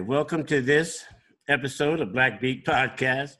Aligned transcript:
Welcome 0.00 0.44
to 0.44 0.60
this 0.60 1.04
episode 1.48 2.00
of 2.00 2.12
Black 2.12 2.40
Beat 2.40 2.64
Podcast. 2.64 3.36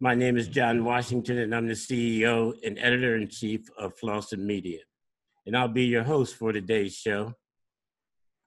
My 0.00 0.14
name 0.14 0.36
is 0.36 0.48
John 0.48 0.84
Washington, 0.84 1.38
and 1.38 1.54
I'm 1.54 1.66
the 1.66 1.74
CEO 1.74 2.52
and 2.64 2.78
editor 2.78 3.16
in 3.16 3.28
chief 3.28 3.62
of 3.78 3.96
Flossin 3.96 4.40
Media. 4.40 4.80
And 5.46 5.56
I'll 5.56 5.68
be 5.68 5.84
your 5.84 6.02
host 6.02 6.36
for 6.36 6.52
today's 6.52 6.94
show, 6.94 7.32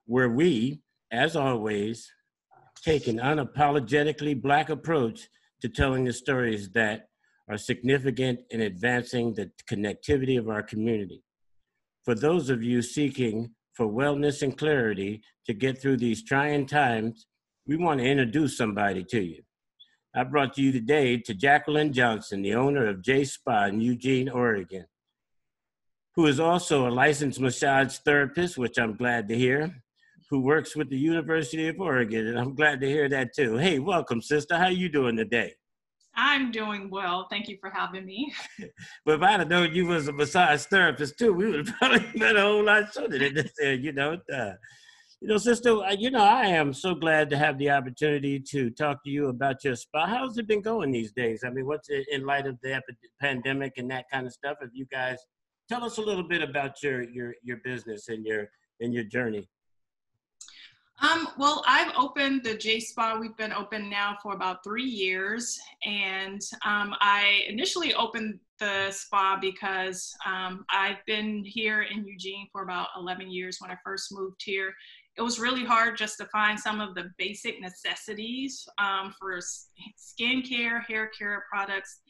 where 0.06 0.28
we, 0.28 0.82
as 1.10 1.36
always, 1.36 2.10
take 2.82 3.08
an 3.08 3.18
unapologetically 3.18 4.40
Black 4.40 4.68
approach 4.70 5.28
to 5.60 5.68
telling 5.68 6.04
the 6.04 6.12
stories 6.12 6.70
that 6.70 7.08
are 7.50 7.58
significant 7.58 8.40
in 8.50 8.60
advancing 8.60 9.34
the 9.34 9.50
connectivity 9.68 10.38
of 10.38 10.48
our 10.48 10.62
community. 10.62 11.24
For 12.04 12.14
those 12.14 12.50
of 12.50 12.62
you 12.62 12.82
seeking 12.82 13.50
for 13.74 13.86
wellness 13.86 14.42
and 14.42 14.56
clarity 14.56 15.22
to 15.46 15.54
get 15.54 15.80
through 15.80 15.96
these 15.96 16.22
trying 16.22 16.66
times, 16.66 17.26
we 17.68 17.76
want 17.76 18.00
to 18.00 18.06
introduce 18.06 18.56
somebody 18.56 19.04
to 19.04 19.20
you. 19.20 19.42
I 20.16 20.24
brought 20.24 20.56
you 20.56 20.72
today 20.72 21.18
to 21.18 21.34
Jacqueline 21.34 21.92
Johnson, 21.92 22.40
the 22.40 22.54
owner 22.54 22.88
of 22.88 23.02
J 23.02 23.24
Spa 23.24 23.66
in 23.66 23.82
Eugene, 23.82 24.30
Oregon, 24.30 24.86
who 26.16 26.26
is 26.26 26.40
also 26.40 26.88
a 26.88 26.90
licensed 26.90 27.38
massage 27.38 27.98
therapist, 27.98 28.56
which 28.56 28.78
I'm 28.78 28.96
glad 28.96 29.28
to 29.28 29.36
hear, 29.36 29.82
who 30.30 30.40
works 30.40 30.74
with 30.74 30.88
the 30.88 30.96
University 30.96 31.68
of 31.68 31.78
Oregon, 31.78 32.26
and 32.28 32.38
I'm 32.38 32.54
glad 32.54 32.80
to 32.80 32.88
hear 32.88 33.06
that 33.10 33.34
too. 33.36 33.58
Hey, 33.58 33.78
welcome, 33.78 34.22
sister. 34.22 34.56
How 34.56 34.68
you 34.68 34.88
doing 34.88 35.16
today? 35.16 35.52
I'm 36.16 36.50
doing 36.50 36.88
well. 36.90 37.28
Thank 37.30 37.48
you 37.48 37.58
for 37.60 37.70
having 37.70 38.06
me. 38.06 38.32
but 39.04 39.16
if 39.16 39.22
I'd 39.22 39.40
have 39.40 39.48
known 39.48 39.74
you 39.74 39.86
was 39.86 40.08
a 40.08 40.12
massage 40.12 40.62
therapist 40.62 41.18
too, 41.18 41.34
we 41.34 41.50
would 41.50 41.68
have 41.68 41.76
probably 41.78 42.06
met 42.14 42.34
a 42.34 42.40
whole 42.40 42.64
lot 42.64 42.94
sooner 42.94 43.18
than 43.18 43.34
this. 43.34 43.52
You 43.60 43.92
know, 43.92 44.18
uh, 44.34 44.52
you 45.20 45.28
know, 45.28 45.38
sister. 45.38 45.80
You 45.98 46.10
know, 46.10 46.22
I 46.22 46.46
am 46.46 46.72
so 46.72 46.94
glad 46.94 47.28
to 47.30 47.36
have 47.36 47.58
the 47.58 47.70
opportunity 47.70 48.38
to 48.50 48.70
talk 48.70 49.02
to 49.04 49.10
you 49.10 49.28
about 49.28 49.64
your 49.64 49.74
spa. 49.74 50.06
How's 50.06 50.38
it 50.38 50.46
been 50.46 50.62
going 50.62 50.92
these 50.92 51.12
days? 51.12 51.42
I 51.44 51.50
mean, 51.50 51.66
what's 51.66 51.88
it, 51.88 52.06
in 52.10 52.24
light 52.24 52.46
of 52.46 52.58
the 52.62 52.80
pandemic 53.20 53.74
and 53.78 53.90
that 53.90 54.06
kind 54.12 54.26
of 54.26 54.32
stuff? 54.32 54.58
If 54.60 54.70
you 54.72 54.86
guys 54.86 55.18
tell 55.68 55.84
us 55.84 55.98
a 55.98 56.02
little 56.02 56.22
bit 56.22 56.42
about 56.42 56.82
your 56.82 57.02
your 57.02 57.34
your 57.42 57.58
business 57.64 58.08
and 58.08 58.24
your 58.24 58.48
and 58.80 58.94
your 58.94 59.04
journey. 59.04 59.48
Um, 61.00 61.28
well, 61.38 61.62
I've 61.66 61.92
opened 61.96 62.42
the 62.42 62.56
J 62.56 62.80
Spa. 62.80 63.16
We've 63.20 63.36
been 63.36 63.52
open 63.52 63.88
now 63.88 64.18
for 64.20 64.34
about 64.34 64.64
three 64.64 64.84
years. 64.84 65.56
And 65.84 66.40
um, 66.64 66.94
I 67.00 67.44
initially 67.48 67.94
opened 67.94 68.40
the 68.58 68.90
spa 68.90 69.38
because 69.40 70.12
um, 70.26 70.64
I've 70.70 71.04
been 71.06 71.44
here 71.44 71.82
in 71.82 72.04
Eugene 72.04 72.48
for 72.50 72.62
about 72.62 72.88
11 72.96 73.30
years 73.30 73.58
when 73.60 73.70
I 73.70 73.76
first 73.84 74.08
moved 74.10 74.42
here. 74.44 74.74
It 75.18 75.22
was 75.22 75.40
really 75.40 75.64
hard 75.64 75.96
just 75.96 76.16
to 76.18 76.26
find 76.26 76.58
some 76.58 76.80
of 76.80 76.94
the 76.94 77.10
basic 77.18 77.60
necessities 77.60 78.66
um, 78.78 79.14
for 79.18 79.38
skin 79.96 80.42
care, 80.42 80.80
hair 80.80 81.10
care 81.18 81.44
products 81.50 82.00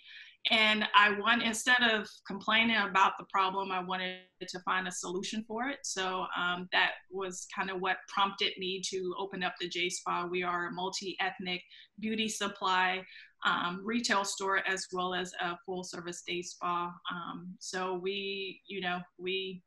and 0.51 0.85
I 0.95 1.19
want, 1.19 1.43
instead 1.43 1.83
of 1.83 2.09
complaining 2.27 2.77
about 2.77 3.13
the 3.19 3.27
problem, 3.31 3.71
I 3.71 3.81
wanted 3.81 4.21
to 4.47 4.61
find 4.61 4.89
a 4.89 4.93
solution 4.93 5.45
for 5.47 5.69
it. 5.69 5.79
So 5.83 6.27
um, 6.37 6.69
that 6.73 6.93
was 7.11 7.47
kind 7.55 7.71
of 7.71 7.81
what 7.81 7.99
prompted 8.09 8.53
me 8.57 8.81
to 8.89 9.15
open 9.19 9.43
up 9.43 9.55
the 9.61 9.69
J 9.69 9.91
Spa. 9.91 10.27
We 10.31 10.43
are 10.43 10.69
a 10.69 10.73
multi 10.73 11.17
ethnic 11.21 11.63
beauty 12.01 12.29
supply 12.29 13.05
um, 13.45 13.83
retail 13.85 14.25
store 14.25 14.63
as 14.67 14.87
well 14.93 15.13
as 15.13 15.33
a 15.41 15.57
full 15.67 15.85
service 15.85 16.23
day 16.27 16.43
spa. 16.43 16.93
Um, 17.13 17.55
so 17.59 17.95
we, 18.03 18.61
you 18.67 18.81
know, 18.81 19.01
we 19.19 19.63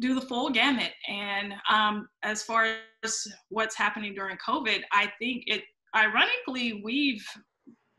do 0.00 0.14
the 0.14 0.20
full 0.20 0.50
gamut. 0.50 0.92
And 1.08 1.54
um, 1.70 2.08
as 2.22 2.42
far 2.42 2.76
as 3.04 3.26
what's 3.48 3.76
happening 3.76 4.14
during 4.14 4.36
COVID, 4.36 4.82
I 4.92 5.12
think 5.18 5.44
it, 5.46 5.62
ironically, 5.96 6.82
we've 6.84 7.26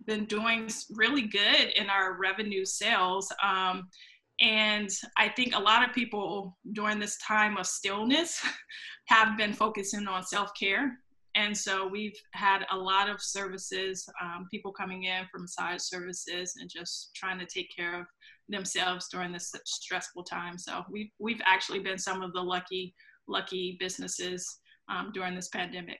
been 0.05 0.25
doing 0.25 0.69
really 0.91 1.23
good 1.23 1.69
in 1.75 1.89
our 1.89 2.17
revenue 2.17 2.65
sales. 2.65 3.31
Um, 3.43 3.87
and 4.41 4.89
I 5.17 5.29
think 5.29 5.55
a 5.55 5.59
lot 5.59 5.87
of 5.87 5.95
people 5.95 6.57
during 6.73 6.99
this 6.99 7.17
time 7.19 7.57
of 7.57 7.65
stillness 7.65 8.45
have 9.07 9.37
been 9.37 9.53
focusing 9.53 10.07
on 10.07 10.23
self 10.23 10.51
care. 10.59 10.99
And 11.35 11.57
so 11.57 11.87
we've 11.87 12.15
had 12.33 12.63
a 12.71 12.77
lot 12.77 13.09
of 13.09 13.19
services, 13.19 14.07
um, 14.21 14.47
people 14.51 14.71
coming 14.71 15.05
in 15.05 15.25
for 15.31 15.39
massage 15.39 15.81
services 15.81 16.53
and 16.59 16.69
just 16.69 17.09
trying 17.15 17.39
to 17.39 17.45
take 17.47 17.69
care 17.75 17.99
of 18.01 18.05
themselves 18.49 19.07
during 19.09 19.31
this 19.31 19.53
stressful 19.65 20.23
time. 20.23 20.57
So 20.57 20.83
we've, 20.89 21.09
we've 21.19 21.41
actually 21.45 21.79
been 21.79 21.97
some 21.97 22.21
of 22.21 22.33
the 22.33 22.41
lucky, 22.41 22.93
lucky 23.27 23.77
businesses 23.79 24.59
um, 24.89 25.11
during 25.13 25.35
this 25.35 25.49
pandemic. 25.49 25.99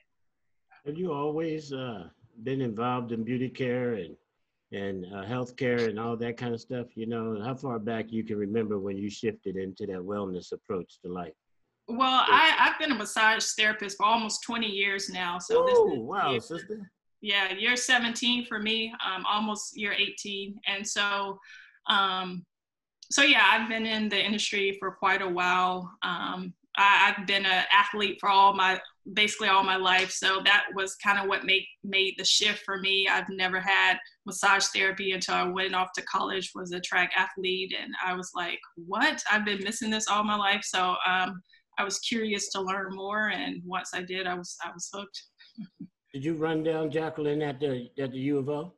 Have 0.86 0.98
you 0.98 1.12
always 1.12 1.72
uh, 1.72 2.08
been 2.42 2.60
involved 2.60 3.12
in 3.12 3.24
beauty 3.24 3.48
care 3.48 3.94
and 3.94 4.16
and 4.72 5.06
uh, 5.06 5.24
healthcare 5.24 5.88
and 5.88 6.00
all 6.00 6.16
that 6.16 6.36
kind 6.36 6.52
of 6.52 6.60
stuff? 6.60 6.88
You 6.94 7.06
know, 7.06 7.40
how 7.42 7.54
far 7.54 7.78
back 7.78 8.06
you 8.10 8.24
can 8.24 8.36
remember 8.36 8.78
when 8.78 8.98
you 8.98 9.08
shifted 9.08 9.56
into 9.56 9.86
that 9.86 9.98
wellness 9.98 10.52
approach 10.52 10.98
to 11.02 11.12
life? 11.12 11.32
Well, 11.86 12.24
I, 12.26 12.56
I've 12.58 12.78
been 12.78 12.92
a 12.92 12.94
massage 12.94 13.44
therapist 13.58 13.98
for 13.98 14.06
almost 14.06 14.42
20 14.42 14.66
years 14.66 15.10
now. 15.10 15.38
So 15.38 15.62
Ooh, 15.62 15.66
this 15.66 15.78
is 15.78 15.98
wow, 16.00 16.30
year, 16.30 16.40
sister. 16.40 16.90
Yeah, 17.20 17.52
year 17.52 17.76
17 17.76 18.46
for 18.46 18.58
me, 18.58 18.92
um, 19.04 19.24
almost 19.26 19.76
year 19.76 19.92
18. 19.92 20.58
And 20.66 20.86
so, 20.86 21.38
um, 21.86 22.44
so 23.10 23.22
yeah, 23.22 23.46
I've 23.50 23.68
been 23.68 23.86
in 23.86 24.08
the 24.08 24.22
industry 24.22 24.76
for 24.78 24.90
quite 24.92 25.22
a 25.22 25.28
while. 25.28 25.90
Um, 26.02 26.54
I, 26.76 27.12
have 27.16 27.26
been 27.26 27.46
an 27.46 27.64
athlete 27.72 28.16
for 28.18 28.28
all 28.28 28.54
my 28.54 28.80
basically 29.12 29.48
all 29.48 29.62
my 29.62 29.76
life, 29.76 30.10
so 30.10 30.40
that 30.44 30.64
was 30.74 30.96
kind 30.96 31.18
of 31.18 31.28
what 31.28 31.44
made 31.44 31.66
made 31.84 32.14
the 32.18 32.24
shift 32.24 32.62
for 32.64 32.78
me. 32.78 33.06
I've 33.06 33.28
never 33.28 33.60
had 33.60 33.98
massage 34.26 34.64
therapy 34.74 35.12
until 35.12 35.34
I 35.34 35.44
went 35.44 35.74
off 35.74 35.92
to 35.94 36.02
college. 36.02 36.50
Was 36.54 36.72
a 36.72 36.80
track 36.80 37.12
athlete, 37.16 37.74
and 37.80 37.94
I 38.04 38.14
was 38.14 38.30
like, 38.34 38.58
"What? 38.76 39.22
I've 39.30 39.44
been 39.44 39.62
missing 39.62 39.90
this 39.90 40.08
all 40.08 40.24
my 40.24 40.36
life." 40.36 40.62
So 40.64 40.96
um, 41.06 41.40
I 41.78 41.84
was 41.84 41.98
curious 42.00 42.50
to 42.52 42.60
learn 42.60 42.94
more, 42.94 43.28
and 43.28 43.62
once 43.64 43.90
I 43.94 44.02
did, 44.02 44.26
I 44.26 44.34
was 44.34 44.56
I 44.64 44.70
was 44.72 44.88
hooked. 44.92 45.22
did 46.12 46.24
you 46.24 46.34
run 46.34 46.64
down 46.64 46.90
Jacqueline 46.90 47.42
at 47.42 47.60
the 47.60 47.90
at 47.98 48.10
the 48.12 48.18
U 48.18 48.38
of 48.38 48.48
O? 48.48 48.72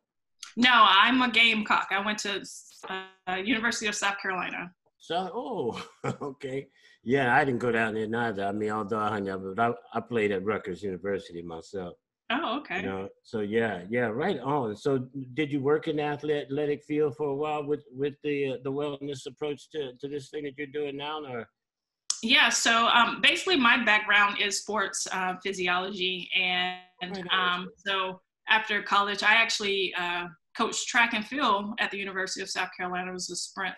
No, 0.57 0.71
I'm 0.73 1.21
a 1.23 1.31
Gamecock. 1.31 1.89
I 1.91 2.05
went 2.05 2.19
to 2.21 2.43
uh, 2.89 3.35
University 3.37 3.87
of 3.87 3.95
South 3.95 4.17
Carolina. 4.21 4.71
So, 4.99 5.31
oh, 5.35 5.89
okay. 6.23 6.67
Yeah, 7.05 7.37
I 7.37 7.45
didn't 7.45 7.61
go 7.61 7.71
down 7.71 7.95
there 7.95 8.09
neither. 8.09 8.45
I 8.45 8.53
mean, 8.53 8.71
although 8.71 8.99
I 8.99 9.09
hung 9.11 9.29
out, 9.29 9.43
but 9.45 9.61
I, 9.61 9.99
I 9.99 10.01
played 10.01 10.33
at 10.33 10.45
Rutgers 10.45 10.83
University 10.83 11.43
myself. 11.43 11.95
Oh, 12.31 12.59
okay. 12.59 12.81
You 12.81 12.87
know, 12.87 13.09
so 13.23 13.41
yeah, 13.41 13.85
yeah, 13.89 14.07
right 14.07 14.41
on. 14.41 14.75
So, 14.75 15.07
did 15.35 15.53
you 15.53 15.61
work 15.61 15.87
in 15.87 15.97
the 15.97 16.03
athletic 16.03 16.83
field 16.83 17.15
for 17.17 17.29
a 17.29 17.37
while 17.37 17.65
with 17.65 17.85
with 17.93 18.15
the 18.25 18.55
uh, 18.55 18.57
the 18.65 18.73
wellness 18.73 19.27
approach 19.29 19.71
to 19.71 19.93
to 20.01 20.09
this 20.09 20.31
thing 20.31 20.43
that 20.43 20.59
you're 20.59 20.67
doing 20.67 20.97
now, 20.97 21.25
or? 21.25 21.49
Yeah. 22.25 22.49
So, 22.49 22.89
um, 22.89 23.21
basically, 23.21 23.57
my 23.57 23.85
background 23.85 24.39
is 24.41 24.59
sports 24.59 25.07
uh, 25.13 25.35
physiology, 25.41 26.29
and 26.35 27.25
um, 27.31 27.69
so 27.77 28.21
after 28.49 28.83
college, 28.83 29.23
I 29.23 29.35
actually 29.35 29.95
uh, 29.99 30.27
coached 30.57 30.89
track 30.89 31.15
and 31.15 31.27
field 31.27 31.75
at 31.79 31.91
the 31.91 31.99
University 31.99 32.43
of 32.43 32.51
South 32.51 32.71
Carolina. 32.77 33.11
I 33.11 33.15
was 33.15 33.31
a 33.31 33.37
sprint 33.37 33.75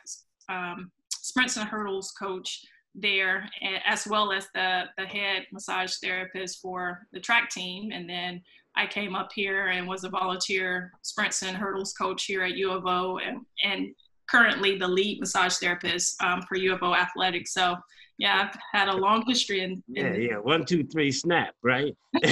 um, 0.49 0.91
sprints 1.11 1.57
and 1.57 1.69
hurdles 1.69 2.13
coach 2.13 2.65
there, 2.95 3.49
as 3.87 4.07
well 4.07 4.33
as 4.33 4.49
the, 4.55 4.85
the 4.97 5.05
head 5.05 5.47
massage 5.53 5.97
therapist 6.03 6.61
for 6.61 7.07
the 7.13 7.21
track 7.21 7.51
team. 7.51 7.93
And 7.93 8.09
then 8.09 8.43
I 8.77 8.87
came 8.87 9.15
up 9.15 9.31
here 9.35 9.69
and 9.69 9.87
was 9.87 10.05
a 10.05 10.09
volunteer 10.09 10.93
sprints 11.03 11.43
and 11.43 11.57
hurdles 11.57 11.93
coach 11.93 12.25
here 12.25 12.43
at 12.43 12.57
U 12.57 12.71
of 12.71 12.87
O 12.87 13.19
and, 13.19 13.41
and 13.63 13.95
currently 14.29 14.79
the 14.79 14.89
lead 14.89 15.21
massage 15.21 15.57
therapist 15.57 16.21
um, 16.23 16.43
for 16.43 16.57
U 16.57 16.73
of 16.75 16.83
O 16.83 16.95
athletics. 16.95 17.53
So 17.53 17.77
yeah, 18.19 18.51
I've 18.51 18.61
had 18.73 18.89
a 18.89 18.97
long 18.97 19.25
history 19.27 19.61
in, 19.61 19.81
in 19.95 20.07
yeah, 20.07 20.15
yeah. 20.15 20.37
One, 20.39 20.65
two, 20.65 20.83
three, 20.83 21.13
snap, 21.13 21.55
right? 21.63 21.97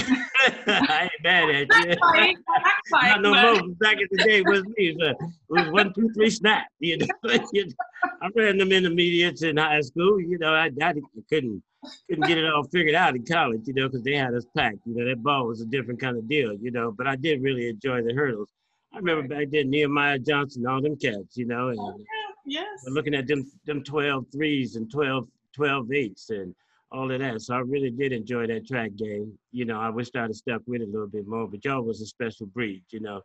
I 0.67 1.03
ain't 1.03 1.23
mad 1.23 1.49
at 1.49 1.87
you. 1.87 1.95
Quite, 1.95 2.37
not, 2.93 3.21
no 3.21 3.31
but... 3.31 3.65
more. 3.65 3.75
Back 3.75 3.97
in 4.01 4.07
the 4.11 4.23
day, 4.23 4.41
was 4.41 4.63
me. 4.65 4.95
It 4.99 5.17
was 5.47 5.69
one, 5.71 5.93
two, 5.93 6.09
three, 6.13 6.29
snap. 6.29 6.67
You 6.79 6.97
know, 6.97 7.07
I 7.23 8.29
ran 8.35 8.57
them 8.57 8.71
intermediates 8.73 9.43
in 9.43 9.57
high 9.57 9.81
school. 9.81 10.19
You 10.19 10.37
know, 10.37 10.53
I, 10.53 10.65
I 10.81 10.93
couldn't 11.29 11.63
couldn't 12.09 12.27
get 12.27 12.37
it 12.37 12.45
all 12.45 12.63
figured 12.65 12.95
out 12.95 13.15
in 13.15 13.25
college. 13.25 13.61
You 13.65 13.73
know, 13.73 13.87
because 13.87 14.03
they 14.03 14.15
had 14.15 14.33
us 14.33 14.45
packed. 14.57 14.79
You 14.85 14.95
know, 14.95 15.05
that 15.05 15.23
ball 15.23 15.47
was 15.47 15.61
a 15.61 15.65
different 15.65 16.01
kind 16.01 16.17
of 16.17 16.27
deal. 16.27 16.53
You 16.53 16.71
know, 16.71 16.91
but 16.91 17.07
I 17.07 17.15
did 17.15 17.41
really 17.41 17.69
enjoy 17.69 18.03
the 18.03 18.13
hurdles. 18.13 18.49
I 18.93 18.97
remember 18.97 19.35
back 19.35 19.47
then 19.51 19.69
Nehemiah 19.69 20.19
Johnson, 20.19 20.67
all 20.67 20.81
them 20.81 20.97
cats. 20.97 21.37
You 21.37 21.45
know, 21.45 21.69
and 21.69 21.79
oh, 21.79 21.95
yeah. 22.45 22.61
yes. 22.61 22.83
looking 22.87 23.15
at 23.15 23.25
them 23.27 23.49
them 23.65 23.83
12 23.85 24.25
threes 24.33 24.75
and 24.75 24.91
12 24.91 25.27
12 25.57 25.91
eights 25.91 26.29
and 26.29 26.55
all 26.91 27.11
of 27.11 27.19
that. 27.19 27.41
So 27.41 27.55
I 27.55 27.59
really 27.59 27.89
did 27.89 28.13
enjoy 28.13 28.47
that 28.47 28.67
track 28.67 28.91
game. 28.95 29.37
You 29.51 29.65
know, 29.65 29.79
I 29.79 29.89
wish 29.89 30.09
I'd 30.15 30.21
have 30.21 30.35
stuck 30.35 30.61
with 30.67 30.81
it 30.81 30.87
a 30.87 30.91
little 30.91 31.07
bit 31.07 31.27
more, 31.27 31.47
but 31.47 31.65
y'all 31.65 31.81
was 31.81 32.01
a 32.01 32.05
special 32.05 32.45
breed, 32.45 32.83
you 32.91 33.01
know. 33.01 33.21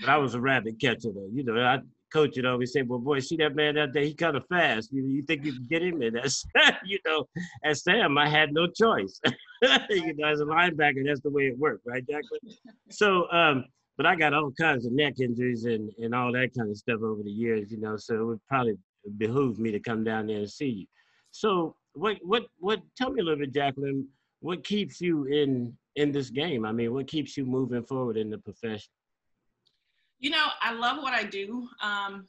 But 0.00 0.10
I 0.10 0.18
was 0.18 0.34
a 0.34 0.40
rabbit 0.40 0.80
catcher 0.80 1.10
though. 1.14 1.30
You 1.32 1.44
know, 1.44 1.60
I 1.60 1.78
coach 2.12 2.32
would 2.36 2.46
always 2.46 2.72
say, 2.72 2.82
Well 2.82 2.98
boy, 2.98 3.20
see 3.20 3.36
that 3.36 3.56
man 3.56 3.78
out 3.78 3.92
there, 3.92 4.02
he 4.02 4.14
kinda 4.14 4.42
fast. 4.48 4.92
You 4.92 5.06
you 5.06 5.22
think 5.22 5.44
you 5.44 5.52
can 5.52 5.66
get 5.70 5.82
him? 5.82 6.02
And 6.02 6.16
that's 6.16 6.44
you 6.84 6.98
know, 7.06 7.26
as 7.64 7.82
Sam, 7.82 8.18
I 8.18 8.28
had 8.28 8.52
no 8.52 8.66
choice. 8.66 9.20
you 9.90 10.14
know, 10.14 10.28
as 10.28 10.40
a 10.40 10.44
linebacker, 10.44 11.04
that's 11.06 11.20
the 11.20 11.30
way 11.30 11.44
it 11.44 11.58
worked, 11.58 11.86
right, 11.86 12.06
Jacqueline? 12.06 12.56
So, 12.90 13.30
um, 13.30 13.64
but 13.96 14.06
I 14.06 14.16
got 14.16 14.34
all 14.34 14.50
kinds 14.58 14.86
of 14.86 14.92
neck 14.92 15.14
injuries 15.20 15.64
and, 15.64 15.90
and 15.98 16.14
all 16.14 16.32
that 16.32 16.50
kind 16.56 16.70
of 16.70 16.76
stuff 16.76 17.02
over 17.02 17.22
the 17.22 17.30
years, 17.30 17.70
you 17.70 17.78
know, 17.78 17.96
so 17.96 18.14
it 18.14 18.24
would 18.24 18.46
probably 18.48 18.76
behoove 19.18 19.58
me 19.58 19.70
to 19.72 19.80
come 19.80 20.04
down 20.04 20.26
there 20.26 20.38
and 20.38 20.50
see 20.50 20.68
you. 20.68 20.86
So 21.30 21.76
what, 21.92 22.18
what, 22.22 22.46
what, 22.58 22.80
tell 22.96 23.10
me 23.10 23.20
a 23.20 23.24
little 23.24 23.40
bit, 23.40 23.52
Jacqueline, 23.52 24.06
what 24.40 24.64
keeps 24.64 25.00
you 25.00 25.24
in, 25.26 25.76
in 25.96 26.12
this 26.12 26.30
game? 26.30 26.64
I 26.64 26.72
mean, 26.72 26.92
what 26.92 27.06
keeps 27.06 27.36
you 27.36 27.44
moving 27.44 27.84
forward 27.84 28.16
in 28.16 28.30
the 28.30 28.38
profession? 28.38 28.90
You 30.18 30.30
know, 30.30 30.46
I 30.60 30.72
love 30.72 31.02
what 31.02 31.14
I 31.14 31.24
do. 31.24 31.68
Um, 31.82 32.26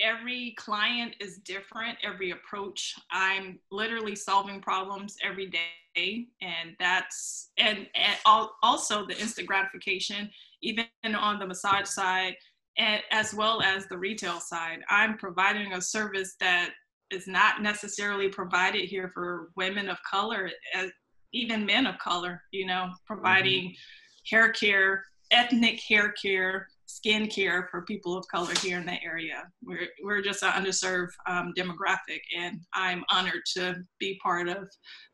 every 0.00 0.54
client 0.56 1.14
is 1.20 1.38
different, 1.38 1.98
every 2.02 2.30
approach. 2.30 2.94
I'm 3.10 3.58
literally 3.70 4.16
solving 4.16 4.60
problems 4.60 5.16
every 5.22 5.46
day. 5.46 6.26
And 6.40 6.74
that's, 6.80 7.50
and, 7.58 7.86
and 7.94 8.48
also 8.62 9.06
the 9.06 9.18
instant 9.20 9.46
gratification, 9.46 10.30
even 10.62 10.86
on 11.04 11.38
the 11.38 11.46
massage 11.46 11.86
side, 11.86 12.34
as 12.78 13.34
well 13.34 13.62
as 13.62 13.86
the 13.86 13.98
retail 13.98 14.40
side. 14.40 14.80
I'm 14.88 15.16
providing 15.18 15.74
a 15.74 15.80
service 15.80 16.34
that 16.40 16.70
is 17.12 17.26
not 17.26 17.62
necessarily 17.62 18.28
provided 18.28 18.88
here 18.88 19.10
for 19.12 19.50
women 19.56 19.88
of 19.88 19.98
color, 20.08 20.50
as, 20.74 20.90
even 21.32 21.66
men 21.66 21.86
of 21.86 21.98
color, 21.98 22.42
you 22.52 22.66
know, 22.66 22.90
providing 23.06 23.64
mm-hmm. 23.64 24.36
hair 24.36 24.52
care, 24.52 25.04
ethnic 25.30 25.80
hair 25.88 26.12
care, 26.12 26.68
skin 26.86 27.26
care 27.26 27.68
for 27.70 27.82
people 27.82 28.16
of 28.16 28.26
color 28.28 28.52
here 28.60 28.78
in 28.78 28.86
the 28.86 29.02
area. 29.02 29.44
We're, 29.62 29.88
we're 30.04 30.22
just 30.22 30.42
an 30.42 30.52
underserved 30.52 31.12
um, 31.26 31.52
demographic, 31.56 32.20
and 32.36 32.60
I'm 32.74 33.04
honored 33.10 33.42
to 33.56 33.76
be 33.98 34.18
part 34.22 34.48
of, 34.48 34.68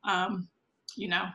um, 0.07 0.49
you 0.97 1.09
know, 1.09 1.27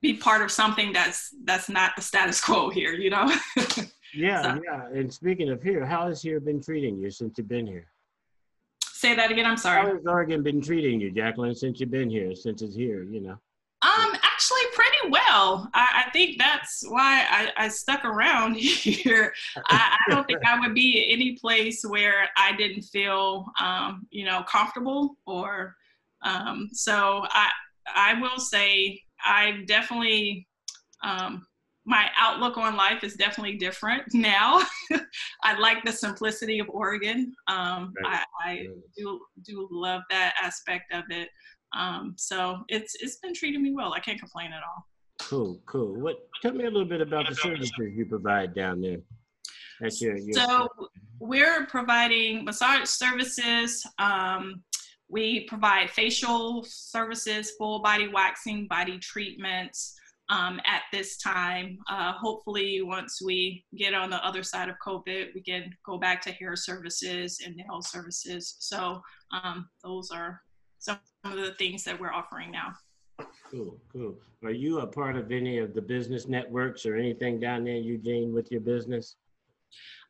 be 0.00 0.14
part 0.14 0.42
of 0.42 0.50
something 0.50 0.92
that's 0.92 1.34
that's 1.44 1.68
not 1.68 1.92
the 1.96 2.02
status 2.02 2.40
quo 2.40 2.70
here, 2.70 2.92
you 2.92 3.10
know. 3.10 3.30
yeah, 4.14 4.42
so. 4.42 4.60
yeah. 4.64 4.86
And 4.94 5.12
speaking 5.12 5.50
of 5.50 5.62
here, 5.62 5.84
how 5.84 6.08
has 6.08 6.22
here 6.22 6.40
been 6.40 6.62
treating 6.62 6.98
you 6.98 7.10
since 7.10 7.36
you've 7.36 7.48
been 7.48 7.66
here? 7.66 7.86
Say 9.00 9.14
that 9.14 9.30
again. 9.30 9.46
I'm 9.46 9.56
sorry. 9.56 9.80
How 9.80 9.94
has 9.94 10.06
Oregon 10.06 10.42
been 10.42 10.60
treating 10.60 11.00
you, 11.00 11.10
Jacqueline, 11.10 11.54
since 11.54 11.80
you've 11.80 11.90
been 11.90 12.10
here? 12.10 12.34
Since 12.34 12.60
it's 12.60 12.76
here, 12.76 13.02
you 13.04 13.22
know. 13.22 13.30
Um, 13.80 14.14
actually, 14.22 14.60
pretty 14.74 15.08
well. 15.08 15.70
I, 15.72 16.04
I 16.04 16.10
think 16.10 16.36
that's 16.36 16.84
why 16.86 17.24
I, 17.30 17.64
I 17.64 17.68
stuck 17.68 18.04
around 18.04 18.56
here. 18.58 19.32
I, 19.70 19.96
I, 20.06 20.10
don't 20.10 20.26
think 20.26 20.44
I 20.44 20.60
would 20.60 20.74
be 20.74 21.10
any 21.10 21.34
place 21.38 21.82
where 21.82 22.28
I 22.36 22.54
didn't 22.54 22.82
feel, 22.82 23.46
um, 23.58 24.06
you 24.10 24.26
know, 24.26 24.42
comfortable 24.46 25.16
or. 25.24 25.76
Um, 26.22 26.68
so 26.70 27.24
I, 27.30 27.48
I 27.94 28.20
will 28.20 28.38
say 28.38 29.00
I 29.24 29.64
definitely, 29.66 30.46
um, 31.02 31.46
my 31.90 32.08
outlook 32.16 32.56
on 32.56 32.76
life 32.76 33.02
is 33.02 33.14
definitely 33.14 33.56
different 33.56 34.04
now. 34.14 34.62
I 35.42 35.58
like 35.58 35.84
the 35.84 35.90
simplicity 35.90 36.60
of 36.60 36.68
Oregon. 36.70 37.34
Um, 37.48 37.92
I, 38.06 38.24
I 38.44 38.66
do 38.96 39.20
do 39.44 39.68
love 39.72 40.02
that 40.08 40.34
aspect 40.40 40.92
of 40.92 41.02
it. 41.10 41.28
Um, 41.76 42.14
so 42.16 42.60
it's 42.68 42.94
it's 43.00 43.16
been 43.16 43.34
treating 43.34 43.60
me 43.60 43.72
well. 43.74 43.92
I 43.92 43.98
can't 43.98 44.20
complain 44.20 44.52
at 44.52 44.62
all. 44.62 44.86
Cool, 45.18 45.60
cool. 45.66 46.00
What? 46.00 46.16
Tell 46.42 46.52
me 46.52 46.64
a 46.64 46.70
little 46.70 46.88
bit 46.88 47.00
about 47.00 47.28
the 47.28 47.34
services 47.34 47.72
you 47.78 48.06
provide 48.06 48.54
down 48.54 48.80
there. 48.80 48.98
That's 49.80 50.00
your, 50.00 50.16
your 50.16 50.32
so 50.32 50.68
we're 51.18 51.66
providing 51.66 52.44
massage 52.44 52.88
services. 52.88 53.84
Um, 53.98 54.62
we 55.08 55.40
provide 55.46 55.90
facial 55.90 56.64
services, 56.68 57.52
full 57.58 57.82
body 57.82 58.08
waxing, 58.08 58.68
body 58.68 58.98
treatments. 58.98 59.99
Um, 60.30 60.60
at 60.64 60.82
this 60.92 61.16
time. 61.16 61.76
Uh, 61.90 62.12
hopefully, 62.12 62.82
once 62.82 63.20
we 63.20 63.64
get 63.76 63.94
on 63.94 64.10
the 64.10 64.24
other 64.24 64.44
side 64.44 64.68
of 64.68 64.76
COVID, 64.86 65.34
we 65.34 65.42
can 65.42 65.74
go 65.84 65.98
back 65.98 66.22
to 66.22 66.30
hair 66.30 66.54
services 66.54 67.40
and 67.44 67.56
nail 67.56 67.82
services. 67.82 68.54
So 68.60 69.02
um, 69.32 69.68
those 69.82 70.12
are 70.12 70.40
some 70.78 71.00
of 71.24 71.32
the 71.32 71.54
things 71.58 71.82
that 71.82 72.00
we're 72.00 72.12
offering 72.12 72.52
now. 72.52 72.72
Cool, 73.50 73.76
cool. 73.92 74.14
Are 74.44 74.52
you 74.52 74.80
a 74.80 74.86
part 74.86 75.16
of 75.16 75.32
any 75.32 75.58
of 75.58 75.74
the 75.74 75.82
business 75.82 76.28
networks 76.28 76.86
or 76.86 76.96
anything 76.96 77.40
down 77.40 77.64
there, 77.64 77.76
Eugene, 77.76 78.32
with 78.32 78.50
your 78.50 78.60
business? 78.60 79.16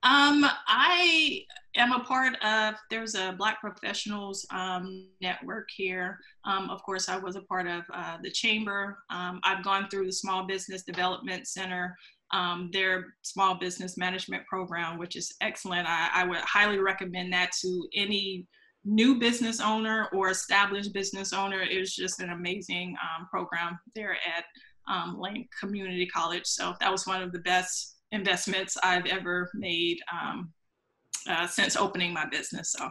Um, 0.03 0.47
I 0.67 1.45
am 1.77 1.93
a 1.93 2.01
part 2.01 2.35
of, 2.43 2.75
there's 2.89 3.15
a 3.15 3.35
Black 3.37 3.61
Professionals 3.61 4.47
um, 4.51 5.09
network 5.21 5.69
here. 5.77 6.19
Um, 6.47 6.71
of 6.71 6.83
course, 6.83 7.11
I 7.11 7.19
was 7.19 7.37
a 7.37 7.43
part 7.43 7.67
of 7.67 7.83
uh, 7.93 8.17
the 8.23 8.31
Chamber. 8.31 8.99
Um, 9.11 9.41
I've 9.45 9.63
gone 9.63 9.89
through 9.91 10.07
the 10.07 10.13
Small 10.13 10.47
Business 10.47 10.85
Development 10.85 11.47
Center, 11.47 11.95
um, 12.33 12.71
their 12.73 13.15
small 13.23 13.57
business 13.57 13.99
management 13.99 14.47
program, 14.47 14.99
which 14.99 15.17
is 15.17 15.35
excellent. 15.43 15.87
I, 15.87 16.09
I 16.15 16.25
would 16.25 16.39
highly 16.39 16.79
recommend 16.79 17.33
that 17.35 17.53
to 17.61 17.89
any 17.95 18.47
new 18.87 19.19
business 19.19 19.61
owner 19.61 20.09
or 20.15 20.31
established 20.31 20.95
business 20.95 21.35
owner 21.35 21.61
is 21.61 21.95
just 21.95 22.21
an 22.21 22.31
amazing 22.31 22.97
um, 23.03 23.27
program 23.31 23.79
there 23.95 24.13
at 24.15 24.45
um, 24.91 25.21
Lane 25.21 25.47
Community 25.61 26.07
College. 26.07 26.47
So 26.47 26.75
that 26.81 26.91
was 26.91 27.07
one 27.07 27.23
of 27.23 27.33
the 27.33 27.41
best 27.41 27.97
investments 28.13 28.77
I've 28.83 29.07
ever 29.07 29.51
made 29.55 29.99
um, 30.13 30.53
uh, 31.29 31.47
since 31.47 31.77
opening 31.77 32.13
my 32.13 32.27
business. 32.27 32.73
So. 32.73 32.89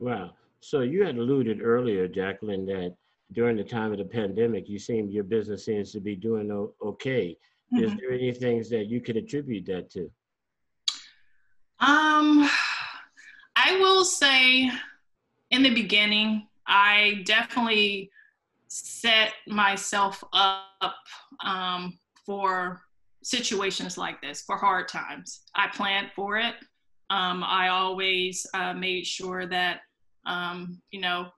Wow. 0.00 0.30
So 0.60 0.80
you 0.80 1.04
had 1.04 1.16
alluded 1.16 1.60
earlier, 1.62 2.08
Jacqueline, 2.08 2.66
that 2.66 2.94
during 3.32 3.56
the 3.56 3.64
time 3.64 3.92
of 3.92 3.98
the 3.98 4.04
pandemic, 4.04 4.68
you 4.68 4.78
seem 4.78 5.08
your 5.08 5.24
business 5.24 5.64
seems 5.64 5.92
to 5.92 6.00
be 6.00 6.16
doing 6.16 6.50
okay. 6.82 7.36
Mm-hmm. 7.72 7.84
Is 7.84 7.94
there 7.96 8.12
any 8.12 8.32
things 8.32 8.70
that 8.70 8.86
you 8.86 9.00
could 9.00 9.16
attribute 9.16 9.66
that 9.66 9.90
to? 9.90 10.10
Um, 11.80 12.48
I 13.54 13.76
will 13.78 14.04
say 14.04 14.70
in 15.50 15.62
the 15.62 15.74
beginning, 15.74 16.48
I 16.66 17.22
definitely 17.24 18.10
set 18.68 19.32
myself 19.46 20.22
up 20.32 20.94
um, 21.44 21.98
for 22.24 22.80
situations 23.22 23.98
like 23.98 24.20
this, 24.20 24.42
for 24.42 24.56
hard 24.56 24.88
times. 24.88 25.42
I 25.54 25.68
planned 25.68 26.10
for 26.14 26.36
it. 26.38 26.54
Um, 27.10 27.42
I 27.44 27.68
always 27.68 28.46
uh, 28.54 28.74
made 28.74 29.06
sure 29.06 29.46
that, 29.46 29.80
um, 30.26 30.80
you 30.90 31.00
know, 31.00 31.28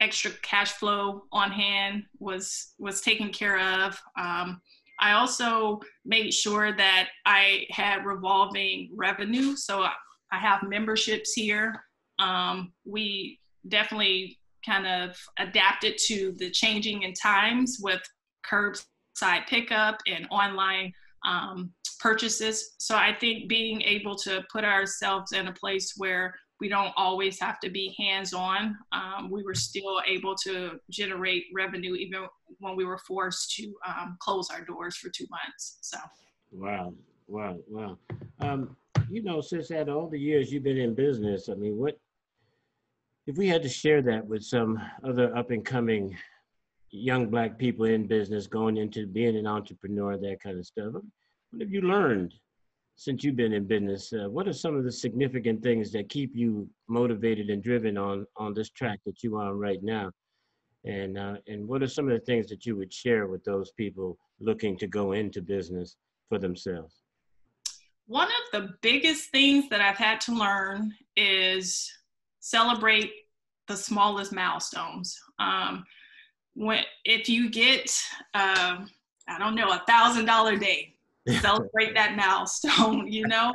extra 0.00 0.30
cash 0.42 0.72
flow 0.72 1.22
on 1.32 1.50
hand 1.50 2.04
was 2.18 2.74
was 2.78 3.00
taken 3.00 3.30
care 3.30 3.58
of. 3.58 3.98
Um, 4.18 4.60
I 5.00 5.12
also 5.12 5.80
made 6.04 6.32
sure 6.32 6.76
that 6.76 7.08
I 7.24 7.66
had 7.70 8.04
revolving 8.04 8.90
revenue. 8.94 9.56
So 9.56 9.82
I, 9.82 9.92
I 10.32 10.38
have 10.38 10.62
memberships 10.62 11.32
here. 11.32 11.82
Um, 12.18 12.72
we 12.84 13.40
definitely 13.68 14.38
kind 14.64 14.86
of 14.86 15.16
adapted 15.38 15.96
to 16.06 16.34
the 16.38 16.50
changing 16.50 17.02
in 17.02 17.12
times 17.12 17.78
with 17.80 18.02
curbside 18.50 19.46
pickup 19.48 19.98
and 20.06 20.26
online 20.30 20.92
um, 21.26 21.72
purchases. 22.00 22.74
So 22.78 22.96
I 22.96 23.14
think 23.18 23.48
being 23.48 23.82
able 23.82 24.16
to 24.16 24.44
put 24.50 24.64
ourselves 24.64 25.32
in 25.32 25.48
a 25.48 25.52
place 25.52 25.94
where 25.96 26.34
we 26.60 26.68
don't 26.68 26.92
always 26.96 27.38
have 27.40 27.60
to 27.60 27.70
be 27.70 27.94
hands 27.98 28.32
on, 28.32 28.76
um, 28.92 29.30
we 29.30 29.42
were 29.42 29.54
still 29.54 30.00
able 30.06 30.34
to 30.36 30.78
generate 30.90 31.44
revenue 31.54 31.94
even 31.94 32.26
when 32.60 32.76
we 32.76 32.84
were 32.84 32.98
forced 32.98 33.54
to 33.56 33.74
um, 33.86 34.16
close 34.20 34.48
our 34.50 34.64
doors 34.64 34.96
for 34.96 35.10
two 35.10 35.26
months. 35.30 35.78
So, 35.82 35.98
wow, 36.52 36.94
wow, 37.26 37.58
wow. 37.68 37.98
Um, 38.40 38.76
you 39.10 39.22
know, 39.22 39.40
since 39.40 39.68
that 39.68 39.88
all 39.88 40.08
the 40.08 40.18
years 40.18 40.50
you've 40.50 40.64
been 40.64 40.78
in 40.78 40.94
business, 40.94 41.48
I 41.50 41.54
mean, 41.54 41.76
what 41.76 41.98
if 43.26 43.36
we 43.36 43.48
had 43.48 43.62
to 43.62 43.68
share 43.68 44.02
that 44.02 44.24
with 44.24 44.42
some 44.44 44.80
other 45.04 45.36
up 45.36 45.50
and 45.50 45.64
coming 45.64 46.16
young 46.90 47.28
black 47.28 47.58
people 47.58 47.84
in 47.84 48.06
business 48.06 48.46
going 48.46 48.76
into 48.76 49.06
being 49.06 49.36
an 49.36 49.46
entrepreneur, 49.46 50.16
that 50.16 50.40
kind 50.40 50.58
of 50.58 50.64
stuff, 50.64 50.94
what 51.50 51.62
have 51.62 51.70
you 51.70 51.82
learned 51.82 52.34
since 52.96 53.22
you've 53.22 53.36
been 53.36 53.52
in 53.52 53.66
business? 53.66 54.12
Uh, 54.12 54.28
what 54.28 54.48
are 54.48 54.52
some 54.52 54.76
of 54.76 54.84
the 54.84 54.92
significant 54.92 55.62
things 55.62 55.92
that 55.92 56.08
keep 56.08 56.34
you 56.34 56.68
motivated 56.88 57.50
and 57.50 57.62
driven 57.62 57.96
on 57.96 58.26
on 58.36 58.54
this 58.54 58.70
track 58.70 59.00
that 59.06 59.22
you're 59.22 59.40
on 59.40 59.58
right 59.58 59.82
now? 59.82 60.10
And 60.84 61.18
uh, 61.18 61.36
and 61.46 61.66
what 61.66 61.82
are 61.82 61.88
some 61.88 62.08
of 62.08 62.12
the 62.12 62.24
things 62.24 62.48
that 62.48 62.66
you 62.66 62.76
would 62.76 62.92
share 62.92 63.26
with 63.26 63.44
those 63.44 63.72
people 63.72 64.18
looking 64.40 64.76
to 64.78 64.86
go 64.86 65.12
into 65.12 65.40
business 65.42 65.96
for 66.28 66.38
themselves? 66.38 67.02
One 68.06 68.28
of 68.28 68.60
the 68.60 68.74
biggest 68.82 69.30
things 69.30 69.68
that 69.70 69.80
I've 69.80 69.96
had 69.96 70.20
to 70.22 70.32
learn 70.32 70.92
is 71.16 71.90
celebrate 72.38 73.10
the 73.66 73.76
smallest 73.76 74.32
milestones. 74.32 75.18
Um, 75.40 75.84
when 76.54 76.84
if 77.04 77.28
you 77.28 77.50
get, 77.50 77.90
uh, 78.34 78.84
I 79.28 79.38
don't 79.38 79.56
know, 79.56 79.70
a 79.70 79.82
thousand 79.88 80.26
dollar 80.26 80.56
day, 80.56 80.95
celebrate 81.40 81.94
that 81.94 82.16
milestone, 82.16 83.10
you 83.10 83.26
know, 83.26 83.52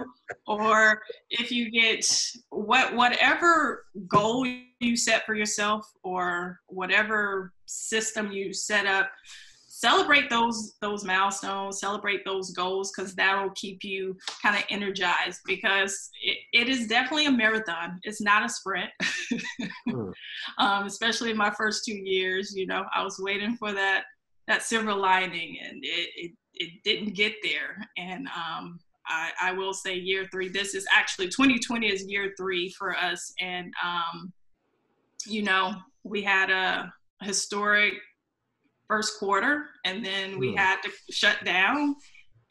or 0.48 1.02
if 1.30 1.52
you 1.52 1.72
get 1.72 2.06
what 2.50 2.94
whatever 2.96 3.86
goal 4.08 4.46
you 4.80 4.98
set 4.98 5.26
for 5.26 5.36
yourself 5.36 5.86
or 6.04 6.60
whatever 6.68 7.54
system 7.66 8.32
you 8.32 8.54
set 8.54 8.86
up 8.86 9.10
celebrate 9.82 10.30
those 10.30 10.76
those 10.82 11.04
milestones 11.04 11.80
celebrate 11.80 12.24
those 12.24 12.52
goals 12.52 12.92
because 12.92 13.16
that'll 13.16 13.50
keep 13.56 13.84
you 13.84 14.16
kind 14.42 14.56
of 14.56 14.64
energized 14.70 15.40
because 15.46 16.10
it, 16.22 16.38
it 16.54 16.70
is 16.70 16.88
definitely 16.88 17.26
a 17.26 17.32
marathon. 17.32 18.00
It's 18.04 18.22
not 18.22 18.46
a 18.46 18.50
sprint. 18.50 18.90
Mm. 19.88 20.12
um, 20.60 20.86
especially 20.86 21.32
in 21.32 21.38
my 21.38 21.52
first 21.58 21.84
two 21.86 21.96
years 21.96 22.54
you 22.56 22.68
know 22.68 22.84
i 22.94 23.04
was 23.04 23.18
waiting 23.20 23.56
for 23.58 23.74
that 23.74 24.04
that 24.48 24.64
silver 24.64 24.94
lining 24.94 25.58
and 25.64 25.84
it, 25.84 26.10
it, 26.16 26.32
it 26.62 26.84
didn't 26.84 27.16
get 27.16 27.34
there. 27.42 27.88
And 27.98 28.28
um, 28.28 28.80
I, 29.08 29.32
I 29.42 29.52
will 29.54 29.74
say 29.74 29.96
year 29.96 30.28
three 30.32 30.50
this 30.50 30.76
is 30.76 30.86
actually 30.96 31.28
2020 31.28 31.88
is 31.88 32.06
year 32.08 32.34
three 32.38 32.70
for 32.70 32.96
us. 32.96 33.34
And 33.42 33.74
um, 33.84 34.32
you 35.26 35.44
know 35.44 35.76
we 36.04 36.22
had 36.22 36.50
a 36.50 36.92
historic 37.22 37.94
first 38.88 39.20
quarter 39.20 39.66
and 39.86 40.06
then 40.06 40.40
we 40.40 40.54
mm. 40.54 40.58
had 40.58 40.82
to 40.82 40.90
shut 41.12 41.44
down. 41.46 41.96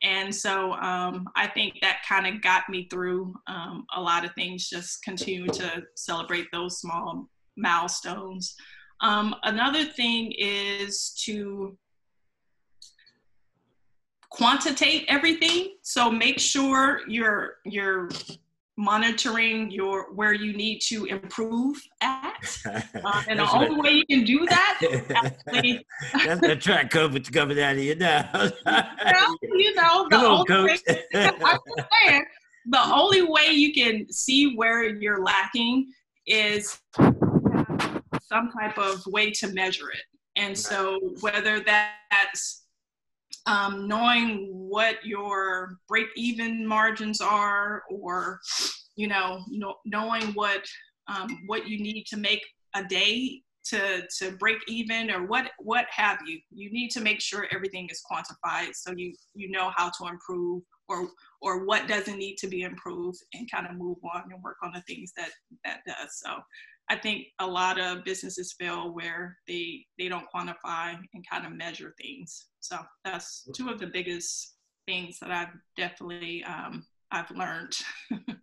And 0.02 0.34
so 0.34 0.72
um, 0.74 1.28
i 1.36 1.46
think 1.46 1.74
that 1.82 1.98
kind 2.08 2.26
of 2.26 2.40
got 2.42 2.68
me 2.68 2.88
through 2.90 3.34
um, 3.46 3.84
a 3.94 4.00
lot 4.00 4.24
of 4.24 4.32
things 4.34 4.68
just 4.68 5.02
continue 5.04 5.46
to 5.48 5.82
celebrate 5.94 6.46
those 6.52 6.80
small 6.80 7.28
milestones. 7.56 8.54
Um, 9.02 9.34
another 9.44 9.84
thing 9.84 10.32
is 10.38 11.10
to 11.24 11.76
quantitate 14.30 15.04
everything 15.08 15.74
so 15.82 16.10
make 16.10 16.38
sure 16.38 17.00
you're 17.08 17.54
you're 17.64 18.08
monitoring 18.80 19.70
your 19.70 20.10
where 20.14 20.32
you 20.32 20.54
need 20.54 20.80
to 20.80 21.04
improve 21.04 21.80
at. 22.00 22.26
Uh, 23.02 23.22
and 23.28 23.38
the 23.38 23.50
only 23.50 23.80
way 23.80 23.90
you 23.90 24.06
can 24.06 24.24
do 24.24 24.46
that 24.46 24.80
actually, 25.14 25.84
that's 26.24 26.40
the 26.40 26.56
track 26.56 26.90
coach 26.90 27.32
coming 27.32 27.60
out 27.60 27.72
of 27.72 27.82
you 27.82 27.94
now. 27.94 28.28
well, 28.66 29.36
you 29.42 29.74
know, 29.74 30.06
the 30.10 30.16
on, 30.16 30.46
coach. 30.46 30.80
Way, 30.86 31.04
I'm 31.14 31.58
saying, 32.06 32.24
the 32.66 32.82
only 32.92 33.22
way 33.22 33.48
you 33.48 33.72
can 33.72 34.10
see 34.12 34.54
where 34.54 34.84
you're 34.84 35.22
lacking 35.22 35.92
is 36.26 36.78
some 38.22 38.50
type 38.52 38.78
of 38.78 39.04
way 39.06 39.30
to 39.32 39.48
measure 39.48 39.90
it. 39.90 40.02
And 40.36 40.56
so 40.56 40.98
whether 41.20 41.60
that's 41.60 42.59
um, 43.46 43.88
knowing 43.88 44.48
what 44.52 45.04
your 45.04 45.78
break 45.88 46.06
even 46.16 46.66
margins 46.66 47.20
are 47.20 47.82
or 47.90 48.40
you 48.96 49.08
know, 49.08 49.42
know 49.48 49.76
knowing 49.84 50.26
what 50.34 50.64
um, 51.08 51.28
what 51.46 51.66
you 51.66 51.78
need 51.82 52.04
to 52.04 52.16
make 52.16 52.42
a 52.74 52.84
day 52.84 53.42
to 53.64 54.02
to 54.18 54.32
break 54.32 54.58
even 54.68 55.10
or 55.10 55.26
what 55.26 55.50
what 55.58 55.86
have 55.90 56.18
you. 56.26 56.38
You 56.50 56.70
need 56.72 56.90
to 56.90 57.00
make 57.00 57.20
sure 57.20 57.46
everything 57.50 57.88
is 57.90 58.02
quantified 58.10 58.74
so 58.74 58.92
you 58.96 59.14
you 59.34 59.50
know 59.50 59.70
how 59.76 59.90
to 59.98 60.08
improve 60.08 60.62
or 60.88 61.08
or 61.40 61.64
what 61.64 61.88
doesn't 61.88 62.18
need 62.18 62.36
to 62.36 62.48
be 62.48 62.62
improved 62.62 63.18
and 63.34 63.50
kind 63.50 63.66
of 63.66 63.76
move 63.76 63.98
on 64.14 64.24
and 64.30 64.42
work 64.42 64.56
on 64.62 64.72
the 64.74 64.82
things 64.82 65.12
that 65.16 65.30
that 65.64 65.80
does. 65.86 66.20
So 66.24 66.36
I 66.90 66.96
think 66.96 67.28
a 67.38 67.46
lot 67.46 67.80
of 67.80 68.04
businesses 68.04 68.52
fail 68.52 68.92
where 68.92 69.38
they 69.46 69.86
they 69.96 70.08
don't 70.08 70.26
quantify 70.34 70.96
and 71.14 71.24
kind 71.30 71.46
of 71.46 71.52
measure 71.52 71.94
things. 72.02 72.46
So 72.58 72.78
that's 73.04 73.48
two 73.54 73.68
of 73.68 73.78
the 73.78 73.86
biggest 73.86 74.56
things 74.88 75.18
that 75.20 75.30
I've 75.30 75.54
definitely 75.76 76.42
um, 76.44 76.84
I've 77.12 77.30
learned. 77.30 77.76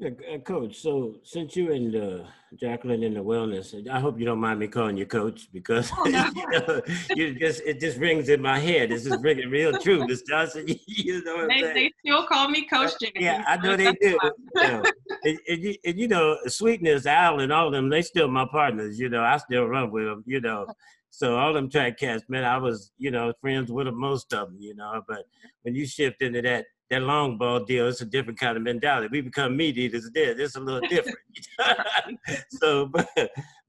Yeah, 0.00 0.08
uh, 0.34 0.38
Coach. 0.38 0.76
So 0.76 1.16
since 1.22 1.54
you 1.56 1.72
and 1.72 1.94
uh, 1.94 2.24
Jacqueline 2.56 3.02
in 3.02 3.12
the 3.12 3.20
wellness, 3.20 3.86
I 3.86 4.00
hope 4.00 4.18
you 4.18 4.24
don't 4.24 4.40
mind 4.40 4.58
me 4.58 4.66
calling 4.66 4.96
you 4.96 5.04
Coach 5.04 5.52
because 5.52 5.90
oh, 5.94 6.04
no. 6.04 6.30
you, 6.34 6.50
know, 6.50 6.80
you, 7.14 7.34
just 7.38 7.60
it 7.66 7.80
just 7.80 7.98
rings 7.98 8.30
in 8.30 8.40
my 8.40 8.58
head. 8.58 8.90
This 8.90 9.04
is 9.04 9.14
ringing 9.20 9.50
real 9.50 9.78
true, 9.78 10.06
Miss 10.06 10.22
Johnson. 10.22 10.64
you 10.86 11.22
know 11.22 11.46
they, 11.46 11.60
they, 11.60 11.92
still 12.02 12.26
call 12.26 12.48
me 12.48 12.64
Coach 12.64 12.92
James. 12.98 13.12
Yeah, 13.14 13.44
I 13.46 13.58
know 13.58 13.76
they 13.76 13.92
do. 13.92 13.98
you 14.02 14.18
know, 14.54 14.82
and, 15.24 15.38
and, 15.46 15.62
you, 15.62 15.74
and, 15.84 15.98
you 15.98 16.08
know, 16.08 16.38
Sweetness, 16.46 17.04
Al, 17.04 17.40
and 17.40 17.52
all 17.52 17.66
of 17.66 17.72
them, 17.74 17.90
they 17.90 18.00
still 18.00 18.28
my 18.28 18.46
partners. 18.50 18.98
You 18.98 19.10
know, 19.10 19.22
I 19.22 19.36
still 19.36 19.66
run 19.66 19.90
with 19.90 20.06
them. 20.06 20.24
You 20.26 20.40
know. 20.40 20.66
So 21.10 21.36
all 21.36 21.52
them 21.52 21.68
track 21.68 21.98
cats, 21.98 22.22
man, 22.28 22.44
I 22.44 22.56
was, 22.56 22.92
you 22.96 23.10
know, 23.10 23.32
friends 23.40 23.70
with 23.70 23.86
them, 23.86 23.98
most 23.98 24.32
of 24.32 24.48
them, 24.48 24.56
you 24.60 24.74
know. 24.76 25.02
But 25.06 25.24
when 25.62 25.74
you 25.74 25.84
shift 25.84 26.22
into 26.22 26.40
that 26.42 26.66
that 26.90 27.02
long 27.02 27.38
ball 27.38 27.60
deal, 27.60 27.86
it's 27.86 28.00
a 28.00 28.04
different 28.04 28.38
kind 28.38 28.56
of 28.56 28.64
mentality. 28.64 29.08
We 29.10 29.20
become 29.20 29.56
meat 29.56 29.78
eaters 29.78 30.10
there. 30.12 30.38
It's 30.38 30.56
a 30.56 30.60
little 30.60 30.86
different. 30.88 31.18
so, 32.50 32.86
but, 32.86 33.08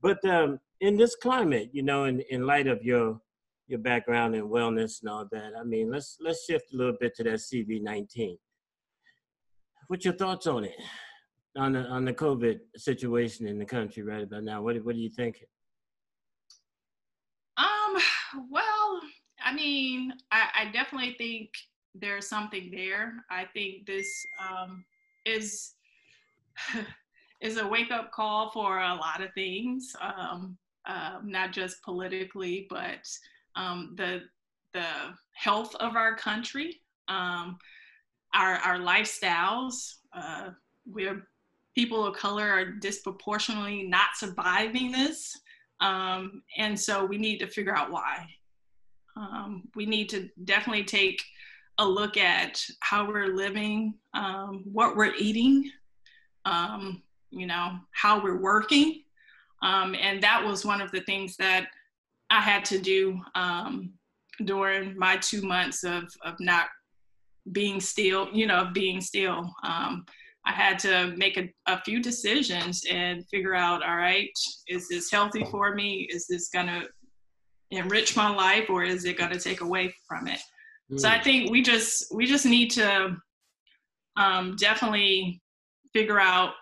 but 0.01 0.25
um, 0.25 0.59
in 0.79 0.97
this 0.97 1.15
climate, 1.15 1.69
you 1.71 1.83
know, 1.83 2.05
in, 2.05 2.21
in 2.29 2.45
light 2.45 2.67
of 2.67 2.83
your 2.83 3.19
your 3.67 3.79
background 3.79 4.35
in 4.35 4.49
wellness 4.49 5.01
and 5.01 5.09
all 5.09 5.25
that, 5.31 5.53
I 5.57 5.63
mean, 5.63 5.91
let's 5.91 6.17
let's 6.19 6.43
shift 6.45 6.73
a 6.73 6.77
little 6.77 6.97
bit 6.99 7.15
to 7.15 7.23
that 7.23 7.35
CV19. 7.35 8.37
What's 9.87 10.03
your 10.03 10.15
thoughts 10.15 10.47
on 10.47 10.65
it, 10.65 10.75
on 11.55 11.73
the 11.73 11.81
on 11.81 12.03
the 12.03 12.13
COVID 12.13 12.59
situation 12.75 13.47
in 13.47 13.59
the 13.59 13.65
country 13.65 14.01
right 14.03 14.23
about 14.23 14.43
now? 14.43 14.63
What 14.63 14.83
what 14.83 14.95
are 14.95 14.99
you 14.99 15.11
thinking? 15.11 15.47
Um. 17.57 18.01
Well, 18.49 19.01
I 19.43 19.53
mean, 19.53 20.13
I, 20.31 20.47
I 20.61 20.71
definitely 20.71 21.15
think 21.17 21.49
there's 21.95 22.27
something 22.27 22.71
there. 22.71 23.25
I 23.29 23.45
think 23.53 23.85
this 23.85 24.07
um, 24.39 24.83
is 25.25 25.73
is 27.41 27.57
a 27.57 27.67
wake 27.67 27.91
up 27.91 28.11
call 28.11 28.51
for 28.51 28.79
a 28.79 28.95
lot 28.95 29.21
of 29.21 29.33
things, 29.33 29.95
um, 29.99 30.57
uh, 30.85 31.19
not 31.23 31.51
just 31.51 31.81
politically, 31.83 32.67
but 32.69 33.07
um, 33.55 33.93
the 33.97 34.21
the 34.73 34.85
health 35.33 35.75
of 35.75 35.95
our 35.95 36.15
country, 36.15 36.81
um, 37.07 37.57
our 38.33 38.55
our 38.55 38.79
lifestyles. 38.79 39.95
Uh, 40.13 40.49
we're 40.85 41.27
people 41.75 42.05
of 42.05 42.15
color 42.15 42.49
are 42.49 42.65
disproportionately 42.65 43.83
not 43.83 44.09
surviving 44.15 44.91
this, 44.91 45.37
um, 45.79 46.43
and 46.57 46.79
so 46.79 47.05
we 47.05 47.17
need 47.17 47.37
to 47.39 47.47
figure 47.47 47.75
out 47.75 47.91
why. 47.91 48.25
We 49.75 49.85
need 49.85 50.09
to 50.09 50.29
definitely 50.45 50.85
take 50.85 51.21
a 51.77 51.85
look 51.85 52.17
at 52.17 52.61
how 52.81 53.07
we're 53.07 53.35
living, 53.35 53.95
um, 54.13 54.63
what 54.65 54.95
we're 54.95 55.15
eating, 55.17 55.69
um, 56.45 57.01
you 57.29 57.47
know, 57.47 57.77
how 57.91 58.21
we're 58.21 58.41
working. 58.41 59.03
Um, 59.63 59.95
and 59.99 60.21
that 60.23 60.43
was 60.43 60.65
one 60.65 60.81
of 60.81 60.91
the 60.91 61.01
things 61.01 61.35
that 61.37 61.67
I 62.29 62.41
had 62.41 62.65
to 62.65 62.79
do 62.79 63.19
um, 63.35 63.93
during 64.45 64.97
my 64.97 65.17
two 65.17 65.41
months 65.41 65.83
of, 65.83 66.03
of 66.23 66.35
not 66.39 66.67
being 67.51 67.79
still, 67.79 68.29
you 68.31 68.47
know, 68.47 68.61
of 68.61 68.73
being 68.73 69.01
still. 69.01 69.51
Um, 69.63 70.05
I 70.45 70.51
had 70.51 70.79
to 70.79 71.13
make 71.17 71.37
a, 71.37 71.51
a 71.67 71.81
few 71.81 72.01
decisions 72.01 72.83
and 72.89 73.27
figure 73.29 73.53
out, 73.53 73.83
all 73.83 73.95
right, 73.95 74.31
is 74.67 74.87
this 74.87 75.11
healthy 75.11 75.45
for 75.45 75.75
me? 75.75 76.07
Is 76.11 76.25
this 76.27 76.49
going 76.49 76.67
to 76.67 76.87
enrich 77.69 78.15
my 78.15 78.29
life 78.29 78.69
or 78.69 78.83
is 78.83 79.05
it 79.05 79.17
going 79.17 79.31
to 79.31 79.39
take 79.39 79.61
away 79.61 79.93
from 80.07 80.27
it? 80.27 80.39
So 80.97 81.07
I 81.07 81.19
mm. 81.19 81.23
think 81.23 81.51
we 81.51 81.61
just 81.61 82.13
we 82.13 82.25
just 82.25 82.45
need 82.45 82.71
to 82.71 83.15
um, 84.17 84.55
definitely 84.57 85.41
figure 85.93 86.19
out 86.19 86.53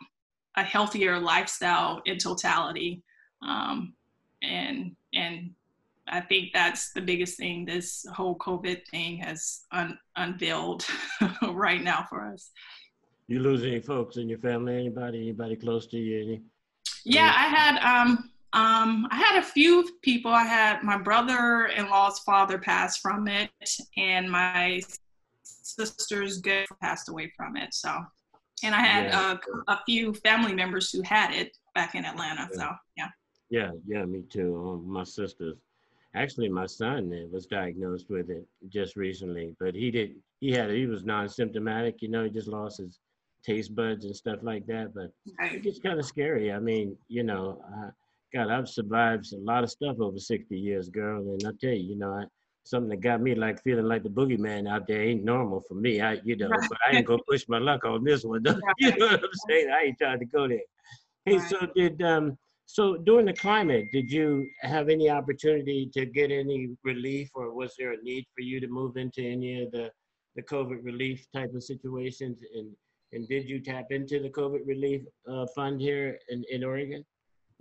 a 0.55 0.63
healthier 0.63 1.19
lifestyle 1.19 2.01
in 2.05 2.17
totality, 2.17 3.01
um, 3.41 3.93
and 4.43 4.95
and 5.13 5.51
I 6.07 6.21
think 6.21 6.53
that's 6.53 6.91
the 6.91 7.01
biggest 7.01 7.37
thing 7.37 7.65
this 7.65 8.05
whole 8.13 8.35
COVID 8.37 8.85
thing 8.87 9.17
has 9.17 9.61
un- 9.71 9.97
unveiled 10.15 10.85
right 11.49 11.81
now 11.81 12.05
for 12.09 12.31
us. 12.31 12.51
You 13.27 13.39
lose 13.39 13.63
any 13.63 13.79
folks 13.79 14.17
in 14.17 14.27
your 14.27 14.39
family? 14.39 14.75
Anybody? 14.75 15.21
Anybody 15.21 15.55
close 15.55 15.87
to 15.87 15.97
you? 15.97 16.23
Any? 16.23 16.41
Yeah, 17.03 17.33
I 17.35 17.47
had 17.47 17.77
um 17.79 18.31
um, 18.53 19.07
I 19.11 19.17
had 19.17 19.37
a 19.37 19.45
few 19.45 19.87
people. 20.01 20.31
I 20.31 20.43
had 20.43 20.81
my 20.81 20.97
brother-in-law's 20.97 22.19
father 22.19 22.57
pass 22.57 22.97
from 22.97 23.27
it, 23.27 23.51
and 23.95 24.29
my 24.29 24.81
sister's 25.43 26.39
good 26.39 26.65
passed 26.81 27.09
away 27.09 27.31
from 27.37 27.55
it. 27.57 27.75
So, 27.75 27.95
and 28.63 28.73
I 28.73 28.79
had 28.79 29.05
yeah. 29.05 29.37
a, 29.67 29.71
a, 29.73 29.81
few 29.85 30.15
family 30.15 30.55
members 30.55 30.91
who 30.91 31.03
had 31.03 31.31
it 31.31 31.55
back 31.75 31.93
in 31.93 32.05
Atlanta. 32.05 32.49
Yeah. 32.51 32.57
So, 32.57 32.69
yeah. 32.97 33.07
Yeah, 33.51 33.71
yeah, 33.87 34.05
me 34.05 34.23
too. 34.29 34.55
Um, 34.55 34.91
my 34.91 35.03
sister's 35.03 35.55
actually 36.15 36.49
my 36.49 36.65
son 36.65 37.29
was 37.31 37.45
diagnosed 37.45 38.09
with 38.09 38.31
it 38.31 38.47
just 38.69 38.95
recently, 38.95 39.55
but 39.59 39.75
he 39.75 39.91
did 39.91 40.15
he 40.39 40.51
had 40.51 40.71
he 40.71 40.87
was 40.87 41.03
non-symptomatic. 41.03 42.01
You 42.01 42.09
know, 42.09 42.23
he 42.23 42.31
just 42.31 42.47
lost 42.47 42.79
his 42.79 42.97
taste 43.45 43.75
buds 43.75 44.05
and 44.05 44.15
stuff 44.15 44.39
like 44.41 44.65
that. 44.65 44.95
But 44.95 45.11
right. 45.39 45.63
it 45.63 45.83
kind 45.83 45.99
of 45.99 46.05
scary. 46.05 46.51
I 46.51 46.57
mean, 46.57 46.97
you 47.09 47.21
know. 47.21 47.61
Uh, 47.77 47.91
God, 48.33 48.49
I've 48.49 48.69
survived 48.69 49.33
a 49.33 49.37
lot 49.37 49.63
of 49.63 49.71
stuff 49.71 49.99
over 49.99 50.19
60 50.19 50.57
years, 50.57 50.89
girl. 50.89 51.21
And 51.21 51.41
I 51.45 51.51
tell 51.59 51.73
you, 51.73 51.93
you 51.93 51.97
know, 51.97 52.11
I, 52.11 52.25
something 52.63 52.89
that 52.89 53.01
got 53.01 53.21
me 53.21 53.33
like 53.35 53.61
feeling 53.63 53.85
like 53.85 54.03
the 54.03 54.09
boogeyman 54.09 54.69
out 54.69 54.87
there 54.87 55.01
ain't 55.01 55.23
normal 55.23 55.61
for 55.67 55.73
me. 55.73 56.01
I, 56.01 56.19
you 56.23 56.35
know, 56.35 56.47
right. 56.47 56.69
but 56.69 56.77
I 56.87 56.97
ain't 56.97 57.07
gonna 57.07 57.21
push 57.27 57.45
my 57.47 57.57
luck 57.57 57.85
on 57.85 58.03
this 58.03 58.23
one. 58.23 58.43
Right. 58.43 58.55
You 58.79 58.95
know 58.97 59.07
what 59.07 59.23
I'm 59.23 59.29
saying? 59.49 59.69
I 59.69 59.85
ain't 59.85 59.97
trying 59.97 60.19
to 60.19 60.25
go 60.25 60.47
there. 60.47 60.59
Hey, 61.25 61.37
right. 61.37 61.49
so 61.49 61.67
did 61.75 62.01
um, 62.01 62.37
so 62.65 62.97
during 62.97 63.25
the 63.25 63.33
climate, 63.33 63.87
did 63.91 64.11
you 64.11 64.47
have 64.61 64.89
any 64.89 65.09
opportunity 65.09 65.89
to 65.93 66.05
get 66.05 66.31
any 66.31 66.69
relief, 66.83 67.29
or 67.33 67.51
was 67.51 67.73
there 67.79 67.93
a 67.93 68.01
need 68.03 68.25
for 68.35 68.41
you 68.41 68.59
to 68.59 68.67
move 68.67 68.95
into 68.97 69.23
any 69.23 69.63
of 69.63 69.71
the 69.71 69.89
the 70.35 70.43
COVID 70.43 70.83
relief 70.83 71.25
type 71.33 71.53
of 71.55 71.63
situations? 71.63 72.43
And 72.55 72.69
and 73.11 73.27
did 73.27 73.49
you 73.49 73.59
tap 73.59 73.85
into 73.89 74.19
the 74.19 74.29
COVID 74.29 74.67
relief 74.67 75.01
uh, 75.27 75.47
fund 75.55 75.81
here 75.81 76.19
in, 76.29 76.43
in 76.51 76.63
Oregon? 76.63 77.03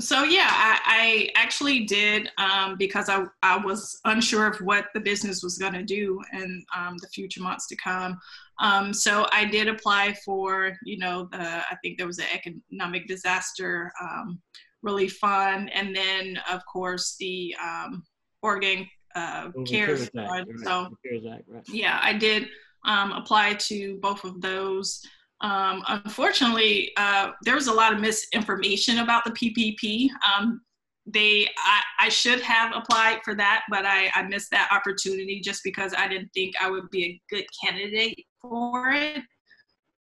So 0.01 0.23
yeah, 0.23 0.49
I, 0.51 0.81
I 0.85 1.41
actually 1.41 1.85
did 1.85 2.31
um, 2.39 2.77
because 2.79 3.09
I, 3.09 3.25
I 3.43 3.57
was 3.57 3.99
unsure 4.05 4.47
of 4.47 4.57
what 4.59 4.87
the 4.95 5.01
business 5.01 5.43
was 5.43 5.59
going 5.59 5.73
to 5.73 5.83
do 5.83 6.21
in 6.33 6.65
um, 6.77 6.97
the 7.01 7.09
future 7.09 7.43
months 7.43 7.67
to 7.67 7.77
come. 7.77 8.17
Um, 8.61 8.93
so 8.93 9.27
I 9.33 9.45
did 9.45 9.67
apply 9.67 10.15
for, 10.25 10.73
you 10.85 10.99
know, 10.99 11.29
the 11.33 11.41
I 11.41 11.77
think 11.83 11.99
there 11.99 12.07
was 12.07 12.21
an 12.21 12.27
economic 12.33 13.09
disaster 13.09 13.93
um, 14.01 14.41
relief 14.83 15.17
fund, 15.17 15.73
and 15.75 15.95
then 15.95 16.39
of 16.51 16.61
course 16.73 17.17
the 17.19 17.57
um, 17.61 18.05
Oregon 18.43 18.87
uh, 19.17 19.51
CARES, 19.67 19.69
CARES 19.69 20.11
fund. 20.11 20.47
Right. 20.49 20.61
So 20.65 20.97
Act, 21.33 21.45
right. 21.49 21.65
yeah, 21.73 21.99
I 22.01 22.13
did 22.13 22.47
um, 22.85 23.13
apply 23.13 23.55
to 23.55 23.99
both 24.01 24.25
of 24.25 24.41
those. 24.41 25.03
Um, 25.41 25.85
unfortunately, 25.89 26.91
uh, 26.97 27.33
there 27.43 27.55
was 27.55 27.69
a 27.69 27.73
lot 27.73 27.93
of 27.93 28.01
misinformation 28.01 28.99
about 28.99 29.25
the 29.25 29.31
PPP. 29.31 30.09
Um, 30.27 30.61
they, 31.07 31.49
I, 31.59 31.81
I, 32.01 32.09
should 32.09 32.41
have 32.41 32.75
applied 32.75 33.21
for 33.25 33.35
that, 33.37 33.63
but 33.71 33.87
I, 33.87 34.11
I, 34.15 34.25
missed 34.25 34.51
that 34.51 34.69
opportunity 34.71 35.41
just 35.41 35.63
because 35.65 35.95
I 35.97 36.07
didn't 36.09 36.31
think 36.35 36.55
I 36.61 36.69
would 36.69 36.91
be 36.91 37.05
a 37.05 37.21
good 37.35 37.47
candidate 37.65 38.27
for 38.43 38.91
it. 38.91 39.23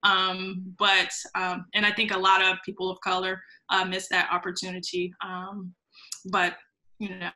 Um, 0.02 0.74
but, 0.78 1.10
um, 1.34 1.66
and 1.72 1.86
I 1.86 1.92
think 1.92 2.10
a 2.10 2.18
lot 2.18 2.42
of 2.42 2.58
people 2.64 2.90
of 2.90 3.00
color 3.00 3.40
uh, 3.70 3.84
missed 3.84 4.10
that 4.10 4.28
opportunity. 4.32 5.12
Um, 5.24 5.72
but, 6.26 6.56
you 6.98 7.10
know, 7.10 7.30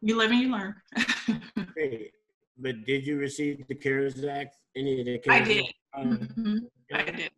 you 0.00 0.16
live 0.16 0.30
and 0.30 0.40
you 0.40 0.50
learn. 0.50 0.74
but 2.58 2.84
did 2.86 3.06
you 3.06 3.18
receive 3.18 3.66
the 3.68 3.74
CARES 3.74 4.24
Act? 4.24 4.56
Any 4.74 5.00
of 5.00 5.06
the 5.06 5.18
CARES 5.18 5.40
I 5.40 5.44
did. 5.44 5.64
Um, 5.96 6.18
mm-hmm. 6.18 6.56
I 6.94 7.02
did. 7.04 7.30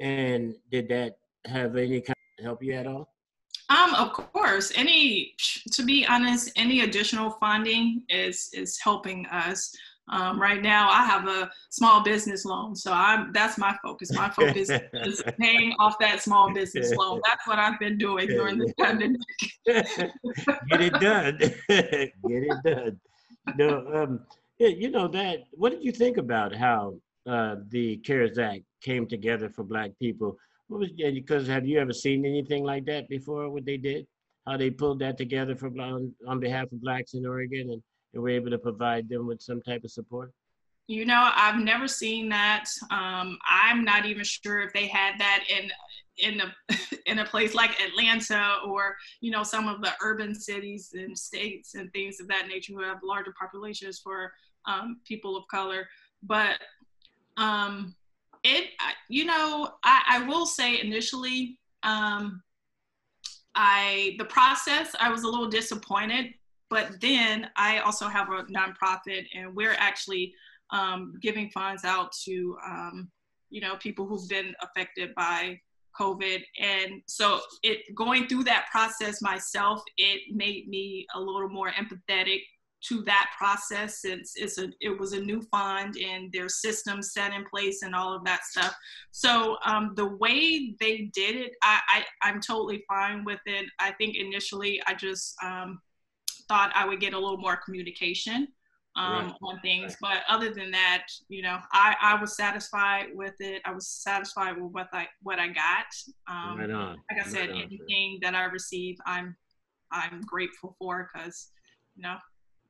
And 0.00 0.54
did 0.70 0.88
that 0.88 1.16
have 1.46 1.76
any 1.76 2.00
kind 2.00 2.16
of 2.38 2.44
help 2.44 2.62
you 2.62 2.72
at 2.74 2.86
all? 2.86 3.08
Um, 3.68 3.94
of 3.94 4.12
course. 4.12 4.72
Any, 4.74 5.34
to 5.72 5.84
be 5.84 6.06
honest, 6.06 6.50
any 6.56 6.80
additional 6.80 7.30
funding 7.32 8.02
is 8.08 8.50
is 8.52 8.78
helping 8.78 9.26
us. 9.26 9.74
Um, 10.08 10.40
right 10.40 10.60
now, 10.60 10.90
I 10.90 11.04
have 11.04 11.28
a 11.28 11.50
small 11.70 12.02
business 12.02 12.44
loan, 12.44 12.74
so 12.74 12.92
I'm 12.92 13.32
that's 13.32 13.56
my 13.56 13.76
focus. 13.82 14.12
My 14.12 14.28
focus 14.28 14.68
is 14.92 15.22
paying 15.40 15.74
off 15.78 15.96
that 16.00 16.20
small 16.20 16.52
business 16.52 16.92
loan. 16.92 17.20
That's 17.26 17.46
what 17.46 17.58
I've 17.58 17.78
been 17.78 17.98
doing 17.98 18.26
during 18.26 18.58
the 18.58 18.74
pandemic. 18.78 19.20
Get 19.64 20.80
it 20.80 20.92
done. 20.94 21.38
Get 21.38 22.10
it 22.18 22.62
done. 22.64 23.00
No, 23.56 23.86
um, 23.94 24.20
you 24.58 24.90
know 24.90 25.06
that. 25.08 25.44
What 25.52 25.70
did 25.70 25.84
you 25.84 25.92
think 25.92 26.16
about 26.16 26.52
how 26.54 26.96
uh, 27.26 27.56
the 27.68 27.96
CARES 27.98 28.38
Act 28.38 28.62
came 28.82 29.06
together 29.06 29.48
for 29.48 29.64
Black 29.64 29.90
people. 29.98 30.36
What 30.68 30.80
was 30.80 30.90
because 30.92 31.46
have 31.46 31.66
you 31.66 31.78
ever 31.78 31.92
seen 31.92 32.24
anything 32.24 32.64
like 32.64 32.84
that 32.86 33.08
before? 33.08 33.50
What 33.50 33.64
they 33.64 33.76
did, 33.76 34.06
how 34.46 34.56
they 34.56 34.70
pulled 34.70 35.00
that 35.00 35.18
together 35.18 35.54
for 35.54 35.68
on, 35.80 36.12
on 36.26 36.40
behalf 36.40 36.72
of 36.72 36.80
Blacks 36.82 37.14
in 37.14 37.26
Oregon, 37.26 37.70
and, 37.70 37.82
and 38.14 38.22
were 38.22 38.30
able 38.30 38.50
to 38.50 38.58
provide 38.58 39.08
them 39.08 39.26
with 39.26 39.42
some 39.42 39.60
type 39.62 39.84
of 39.84 39.90
support. 39.90 40.32
You 40.88 41.06
know, 41.06 41.30
I've 41.34 41.60
never 41.60 41.86
seen 41.86 42.28
that. 42.30 42.64
Um, 42.90 43.38
I'm 43.48 43.84
not 43.84 44.04
even 44.04 44.24
sure 44.24 44.62
if 44.62 44.72
they 44.72 44.88
had 44.88 45.18
that 45.18 45.44
in 45.48 45.70
in 46.18 46.40
a 46.40 46.54
in 47.10 47.18
a 47.20 47.24
place 47.24 47.54
like 47.54 47.80
Atlanta 47.80 48.56
or 48.66 48.96
you 49.20 49.30
know 49.30 49.42
some 49.42 49.68
of 49.68 49.80
the 49.80 49.92
urban 50.02 50.34
cities 50.34 50.90
and 50.94 51.16
states 51.16 51.74
and 51.74 51.92
things 51.92 52.20
of 52.20 52.28
that 52.28 52.48
nature 52.48 52.72
who 52.74 52.82
have 52.82 52.98
larger 53.02 53.34
populations 53.38 54.00
for 54.00 54.32
um, 54.66 55.00
people 55.06 55.36
of 55.36 55.44
color. 55.48 55.88
But 56.22 56.60
um, 57.36 57.94
it, 58.44 58.70
you 59.08 59.24
know, 59.24 59.70
I, 59.84 60.02
I 60.08 60.26
will 60.26 60.46
say 60.46 60.80
initially, 60.80 61.58
um, 61.82 62.42
I 63.54 64.16
the 64.18 64.24
process 64.24 64.94
I 64.98 65.10
was 65.10 65.22
a 65.22 65.28
little 65.28 65.48
disappointed, 65.48 66.32
but 66.70 67.00
then 67.00 67.48
I 67.56 67.78
also 67.80 68.08
have 68.08 68.28
a 68.30 68.44
nonprofit, 68.44 69.26
and 69.34 69.54
we're 69.54 69.76
actually 69.78 70.34
um, 70.70 71.14
giving 71.20 71.50
funds 71.50 71.84
out 71.84 72.12
to 72.24 72.56
um, 72.66 73.10
you 73.50 73.60
know 73.60 73.76
people 73.76 74.06
who've 74.06 74.28
been 74.28 74.54
affected 74.62 75.14
by 75.14 75.60
COVID, 76.00 76.42
and 76.58 77.02
so 77.06 77.40
it 77.62 77.94
going 77.94 78.26
through 78.26 78.44
that 78.44 78.66
process 78.72 79.20
myself, 79.20 79.82
it 79.98 80.34
made 80.34 80.68
me 80.68 81.06
a 81.14 81.20
little 81.20 81.50
more 81.50 81.70
empathetic 81.70 82.40
to 82.82 83.02
that 83.02 83.30
process 83.36 84.00
since 84.00 84.32
it's 84.36 84.58
a 84.58 84.68
it 84.80 84.98
was 84.98 85.12
a 85.12 85.20
new 85.20 85.40
fund 85.42 85.96
and 85.96 86.32
their 86.32 86.48
system 86.48 87.02
set 87.02 87.32
in 87.32 87.44
place 87.44 87.82
and 87.82 87.94
all 87.94 88.14
of 88.14 88.24
that 88.24 88.44
stuff 88.44 88.74
so 89.10 89.56
um, 89.64 89.92
the 89.96 90.16
way 90.16 90.74
they 90.80 91.10
did 91.14 91.36
it 91.36 91.52
I, 91.62 91.80
I 91.88 92.28
i'm 92.28 92.40
totally 92.40 92.84
fine 92.88 93.24
with 93.24 93.40
it 93.46 93.66
i 93.78 93.92
think 93.92 94.16
initially 94.16 94.82
i 94.86 94.94
just 94.94 95.34
um, 95.42 95.80
thought 96.48 96.72
i 96.74 96.86
would 96.86 97.00
get 97.00 97.14
a 97.14 97.18
little 97.18 97.38
more 97.38 97.56
communication 97.56 98.48
um, 98.94 99.12
right. 99.12 99.34
on 99.42 99.60
things 99.60 99.96
right. 100.02 100.20
but 100.28 100.34
other 100.34 100.52
than 100.52 100.70
that 100.72 101.06
you 101.28 101.42
know 101.42 101.58
I, 101.72 101.94
I 102.02 102.20
was 102.20 102.36
satisfied 102.36 103.06
with 103.14 103.34
it 103.38 103.62
i 103.64 103.72
was 103.72 103.88
satisfied 103.88 104.60
with 104.60 104.72
what 104.72 104.88
i 104.92 105.06
what 105.22 105.38
i 105.38 105.48
got 105.48 105.86
um, 106.28 106.58
right 106.58 106.70
on. 106.70 106.98
like 107.10 107.26
i 107.26 107.28
said 107.28 107.50
right 107.50 107.64
anything 107.64 108.18
that 108.22 108.34
i 108.34 108.44
receive 108.44 108.96
i'm 109.06 109.36
i'm 109.92 110.20
grateful 110.22 110.74
for 110.78 111.08
because 111.12 111.52
you 111.94 112.02
know 112.02 112.16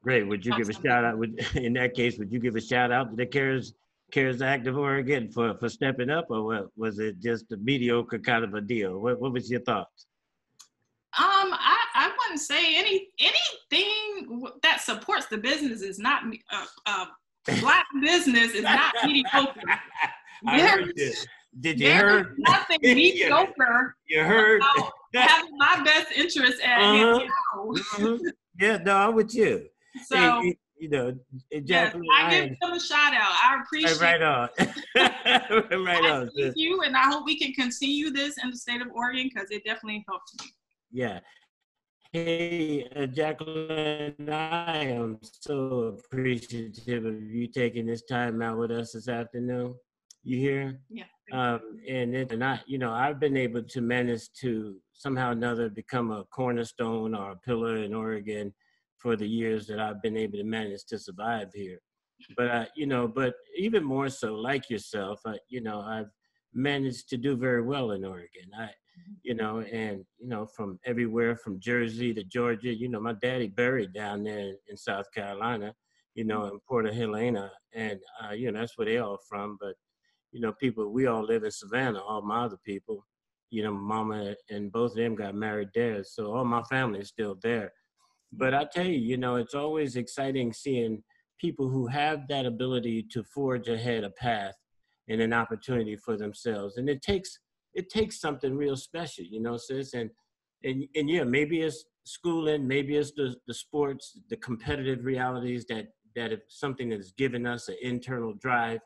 Great. 0.03 0.27
Would 0.27 0.45
you 0.45 0.57
give 0.57 0.69
a 0.69 0.73
shout 0.73 1.05
out? 1.05 1.17
Would 1.19 1.39
in 1.55 1.73
that 1.75 1.95
case, 1.95 2.19
would 2.19 2.33
you 2.33 2.41
give 2.41 2.57
a 2.57 2.61
shout 2.61 2.91
out 2.91 3.11
to 3.11 3.17
the 3.17 3.27
CARES 3.27 3.75
CARES 4.11 4.43
Act 4.43 4.67
of 4.67 4.77
Oregon 4.77 5.29
for 5.29 5.55
for 5.55 5.69
stepping 5.69 6.11
up, 6.11 6.27
or 6.31 6.45
what, 6.45 6.69
was 6.77 6.99
it 6.99 7.21
just 7.21 7.51
a 7.53 7.57
mediocre 7.57 8.19
kind 8.19 8.45
of 8.45 8.55
a 8.55 8.61
deal? 8.61 8.99
What 8.99 9.21
what 9.21 9.33
was 9.33 9.51
your 9.51 9.61
thoughts? 9.61 10.07
Um, 11.19 11.53
I, 11.53 11.79
I 11.95 12.11
wouldn't 12.19 12.41
say 12.41 12.77
any 12.77 13.09
anything 13.19 14.49
that 14.63 14.81
supports 14.81 15.27
the 15.27 15.39
business 15.39 15.83
is 15.83 15.99
not 15.99 16.23
uh, 16.51 16.65
uh, 16.87 17.07
black 17.61 17.87
business 18.03 18.53
is 18.53 18.63
not 18.63 18.95
mediocre. 19.05 19.61
I 20.47 20.61
heard 20.61 20.93
this. 20.97 21.27
Did 21.61 21.79
you 21.79 21.93
hear? 21.93 22.35
Nothing 22.39 22.79
mediocre. 22.83 23.95
you 24.09 24.25
heard? 24.25 24.63
having 25.15 25.57
my 25.59 25.83
best 25.85 26.11
interest 26.17 26.61
at 26.63 26.81
uh-huh. 26.81 27.27
mm-hmm. 27.57 28.29
Yeah, 28.59 28.79
no, 28.79 28.97
I'm 28.97 29.15
with 29.15 29.35
you. 29.35 29.67
So 30.07 30.17
hey, 30.17 30.57
you 30.79 30.89
know, 30.89 31.15
yes, 31.51 31.95
I 32.19 32.31
give 32.31 32.59
them 32.61 32.73
a 32.73 32.81
shout 32.81 33.15
out. 33.15 33.33
I 33.43 33.61
appreciate 33.63 34.01
right 34.01 34.23
on. 34.23 34.49
right 35.85 36.05
on. 36.11 36.31
Thank 36.37 36.55
you, 36.57 36.83
and 36.83 36.97
I 36.97 37.05
hope 37.05 37.25
we 37.25 37.39
can 37.39 37.53
continue 37.53 38.11
this 38.11 38.37
in 38.43 38.51
the 38.51 38.57
state 38.57 38.81
of 38.81 38.89
Oregon 38.95 39.31
because 39.33 39.51
it 39.51 39.65
definitely 39.65 40.05
helped 40.09 40.31
me. 40.41 40.49
Yeah. 40.91 41.21
Hey, 42.13 42.89
uh, 42.95 43.07
Jacqueline, 43.07 44.29
I 44.29 44.85
am 44.85 45.19
so 45.23 45.97
appreciative 45.97 47.07
of 47.07 47.23
you 47.23 47.47
taking 47.47 47.87
this 47.87 48.03
time 48.03 48.43
out 48.43 48.59
with 48.59 48.71
us 48.71 48.93
this 48.93 49.09
afternoon. 49.09 49.75
You 50.23 50.37
hear? 50.37 50.81
Yeah. 50.91 51.05
Um, 51.33 51.61
and 51.89 52.15
it, 52.15 52.33
and 52.33 52.45
I, 52.45 52.61
you 52.67 52.79
know, 52.79 52.93
I've 52.93 53.19
been 53.19 53.37
able 53.37 53.63
to 53.63 53.81
manage 53.81 54.31
to 54.41 54.77
somehow 54.93 55.31
or 55.31 55.33
another 55.33 55.71
become 55.71 56.11
a 56.11 56.25
cornerstone 56.25 57.15
or 57.15 57.31
a 57.31 57.37
pillar 57.37 57.79
in 57.79 57.95
Oregon 57.95 58.53
for 59.03 59.17
the 59.17 59.27
years 59.27 59.67
that 59.67 59.81
I've 59.81 60.01
been 60.01 60.17
able 60.17 60.39
to 60.39 60.45
manage 60.45 60.85
to 60.87 60.99
survive 60.99 61.49
here. 61.53 61.81
But 62.37 62.49
uh, 62.49 62.67
you 62.77 62.87
know, 62.87 63.09
but 63.09 63.35
even 63.57 63.83
more 63.83 64.09
so, 64.09 64.35
like 64.35 64.71
yourself, 64.71 65.21
I, 65.27 65.39
you 65.49 65.61
know, 65.61 65.81
I've 65.81 66.11
managed 66.55 67.09
to 67.09 67.17
do 67.17 67.37
very 67.37 67.63
well 67.63 67.91
in 67.91 68.05
Oregon. 68.05 68.49
I, 68.57 68.71
you 69.23 69.35
know, 69.35 69.61
and 69.61 70.05
you 70.19 70.29
know, 70.29 70.47
from 70.47 70.79
everywhere 70.85 71.35
from 71.37 71.59
Jersey 71.59 72.15
to 72.15 72.23
Georgia. 72.23 72.73
You 72.73 72.89
know, 72.89 73.01
my 73.01 73.15
daddy 73.15 73.49
buried 73.49 73.93
down 73.93 74.23
there 74.23 74.53
in 74.69 74.77
South 74.77 75.07
Carolina. 75.13 75.75
You 76.15 76.25
know, 76.25 76.45
in 76.45 76.61
Port 76.69 76.93
Helena, 76.93 77.51
and 77.75 77.99
uh, 78.23 78.33
you 78.33 78.53
know 78.53 78.61
that's 78.61 78.77
where 78.77 78.87
they 78.87 78.99
all 78.99 79.19
from. 79.29 79.57
But 79.61 79.75
you 80.31 80.41
know, 80.41 80.53
people, 80.53 80.93
we 80.93 81.07
all 81.07 81.25
live 81.25 81.43
in 81.43 81.51
Savannah. 81.51 82.01
All 82.01 82.23
my 82.23 82.45
other 82.45 82.59
people, 82.65 83.05
you 83.51 83.63
know, 83.63 83.73
mama 83.73 84.37
and 84.51 84.71
both 84.71 84.93
of 84.93 84.99
them 84.99 85.15
got 85.15 85.35
married 85.35 85.71
there, 85.75 86.05
so 86.05 86.35
all 86.35 86.45
my 86.45 86.63
family 86.65 87.01
is 87.01 87.09
still 87.09 87.37
there. 87.43 87.73
But 88.33 88.55
I 88.55 88.65
tell 88.65 88.87
you, 88.87 88.99
you 88.99 89.17
know, 89.17 89.37
it's 89.37 89.55
always 89.55 89.97
exciting 89.97 90.53
seeing 90.53 91.03
people 91.39 91.69
who 91.69 91.87
have 91.89 92.29
that 92.29 92.47
ability 92.47 93.07
to 93.13 93.23
forge 93.25 93.69
ahead 93.69 94.05
a 94.05 94.11
path 94.11 94.55
and 95.09 95.21
an 95.21 95.33
opportunity 95.33 95.97
for 95.97 96.17
themselves. 96.17 96.77
And 96.77 96.89
it 96.89 97.03
takes 97.03 97.39
it 97.75 97.89
takes 97.91 98.21
something 98.21 98.57
real 98.57 98.77
special, 98.77 99.25
you 99.25 99.41
know, 99.41 99.57
sis. 99.57 99.95
And 99.95 100.11
and 100.65 100.85
and 100.95 101.11
yeah, 101.11 101.25
maybe 101.25 101.63
it's 101.63 101.85
schooling, 102.05 102.67
maybe 102.67 102.97
it's 102.97 103.13
the 103.13 103.37
the 103.47 103.55
sports, 103.55 104.19
the 104.31 104.37
competitive 104.37 105.05
realities 105.05 105.67
that 105.67 105.89
that 106.15 106.33
if 106.33 106.41
something 106.49 106.91
has 106.91 107.13
given 107.13 107.47
us 107.47 107.69
an 107.69 107.77
internal 107.83 108.35
drive 108.35 108.81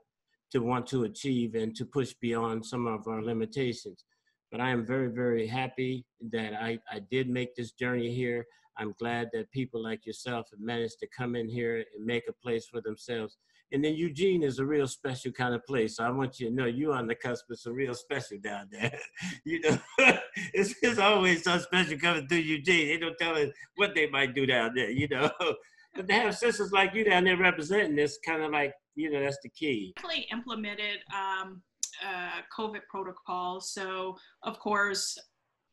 to 0.53 0.61
want 0.61 0.87
to 0.87 1.05
achieve 1.05 1.55
and 1.55 1.75
to 1.77 1.85
push 1.85 2.15
beyond 2.21 2.65
some 2.65 2.87
of 2.87 3.07
our 3.09 3.23
limitations. 3.23 4.05
but 4.51 4.61
I 4.61 4.71
am 4.71 4.87
very, 4.87 5.09
very 5.09 5.47
happy 5.47 6.05
that 6.31 6.55
I, 6.55 6.79
I 6.91 7.01
did 7.11 7.29
make 7.29 7.55
this 7.55 7.73
journey 7.73 8.15
here. 8.15 8.47
I'm 8.79 8.95
glad 8.99 9.29
that 9.33 9.51
people 9.51 9.83
like 9.83 10.07
yourself 10.07 10.49
have 10.51 10.61
managed 10.61 10.99
to 11.01 11.09
come 11.17 11.35
in 11.35 11.49
here 11.49 11.77
and 11.77 12.05
make 12.05 12.25
a 12.29 12.33
place 12.33 12.67
for 12.67 12.81
themselves. 12.81 13.39
And 13.73 13.85
then 13.85 13.95
Eugene 13.95 14.43
is 14.43 14.59
a 14.59 14.67
real 14.67 14.87
special 14.87 15.33
kind 15.33 15.55
of 15.55 15.65
place. 15.67 15.97
So 15.97 16.05
I 16.05 16.11
want 16.11 16.39
you 16.39 16.49
to 16.49 16.55
know 16.55 16.67
you're 16.67 16.95
on 16.95 17.07
the 17.07 17.15
cusp 17.15 17.51
of 17.51 17.59
some 17.59 17.73
real 17.73 17.95
special 17.95 18.39
down 18.39 18.69
there. 18.71 18.97
you 19.45 19.61
know, 19.61 19.79
it's, 20.55 20.75
it's 20.83 20.99
always 20.99 21.43
so 21.43 21.59
special 21.59 21.99
coming 21.99 22.29
through 22.29 22.39
Eugene. 22.39 22.89
They 22.89 22.99
don't 22.99 23.19
tell 23.19 23.37
us 23.37 23.49
what 23.75 23.95
they 23.95 24.09
might 24.09 24.35
do 24.35 24.47
down 24.47 24.73
there, 24.75 24.91
you 24.91 25.09
know. 25.09 25.31
but 25.95 26.07
to 26.07 26.15
have 26.15 26.37
sisters 26.37 26.71
like 26.71 26.95
you 26.95 27.05
down 27.05 27.25
there 27.25 27.37
representing 27.37 27.97
this 27.97 28.19
kind 28.25 28.43
of 28.43 28.53
like, 28.53 28.73
you 28.95 29.11
know, 29.11 29.21
that's 29.21 29.39
the 29.43 29.51
key. 29.51 29.95
Definitely 29.97 30.29
implemented 30.31 30.99
um, 31.13 31.63
uh, 32.07 32.41
COVID 32.57 32.83
protocol. 32.89 33.61
So, 33.61 34.17
of 34.43 34.59
course, 34.61 35.19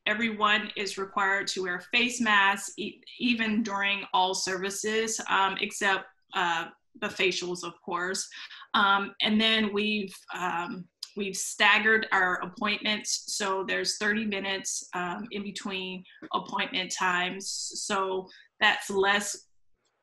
everyone 0.05 0.69
is 0.75 0.97
required 0.97 1.47
to 1.47 1.63
wear 1.63 1.81
face 1.91 2.19
masks 2.19 2.73
e- 2.77 3.01
even 3.19 3.63
during 3.63 4.03
all 4.13 4.33
services, 4.33 5.19
um, 5.29 5.57
except 5.61 6.05
uh, 6.35 6.65
the 7.01 7.07
facials, 7.07 7.63
of 7.63 7.73
course. 7.81 8.27
Um, 8.73 9.13
and 9.21 9.39
then 9.39 9.73
we've 9.73 10.15
um, 10.33 10.85
we've 11.15 11.37
staggered 11.37 12.07
our 12.11 12.41
appointments, 12.41 13.23
so 13.27 13.63
there's 13.67 13.97
30 13.97 14.25
minutes 14.25 14.87
um, 14.95 15.27
in 15.31 15.43
between 15.43 16.03
appointment 16.33 16.91
times. 16.91 17.71
So 17.75 18.27
that's 18.59 18.89
less 18.89 19.37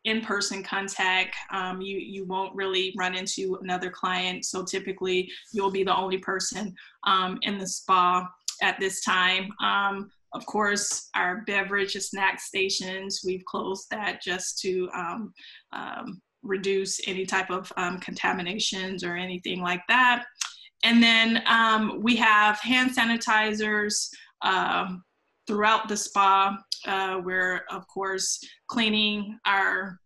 in-person 0.05 0.63
contact. 0.63 1.37
Um, 1.53 1.81
you 1.81 1.99
you 1.99 2.25
won't 2.25 2.55
really 2.55 2.95
run 2.97 3.15
into 3.15 3.59
another 3.63 3.91
client. 3.91 4.45
So 4.45 4.65
typically, 4.65 5.31
you'll 5.53 5.71
be 5.71 5.85
the 5.85 5.97
only 5.97 6.19
person 6.19 6.75
um, 7.05 7.39
in 7.43 7.59
the 7.59 7.67
spa 7.67 8.29
at 8.63 8.79
this 8.81 9.03
time. 9.03 9.51
Um, 9.63 10.11
of 10.33 10.47
course, 10.47 11.09
our 11.15 11.43
beverage 11.47 11.95
and 11.95 12.05
snack 12.05 12.41
stations, 12.41 13.23
we've 13.25 13.45
closed 13.45 13.87
that 13.91 14.23
just 14.23 14.61
to 14.61 14.89
um, 14.95 15.33
um, 15.73 16.21
reduce 16.43 17.07
any 17.09 17.27
type 17.27 17.51
of 17.51 17.73
um, 17.77 17.99
contaminations 17.99 19.05
or 19.05 19.17
anything 19.17 19.61
like 19.61 19.83
that. 19.89 20.25
And 20.83 21.03
then 21.03 21.43
um, 21.47 22.01
we 22.01 22.17
have 22.17 22.59
hand 22.61 22.97
sanitizers 22.97 24.09
um, 24.43 25.03
throughout 25.47 25.89
the 25.89 25.97
spa. 25.97 26.57
Uh, 26.87 27.21
we're, 27.23 27.63
of 27.71 27.87
course, 27.89 28.43
cleaning 28.69 29.39
our 29.47 30.00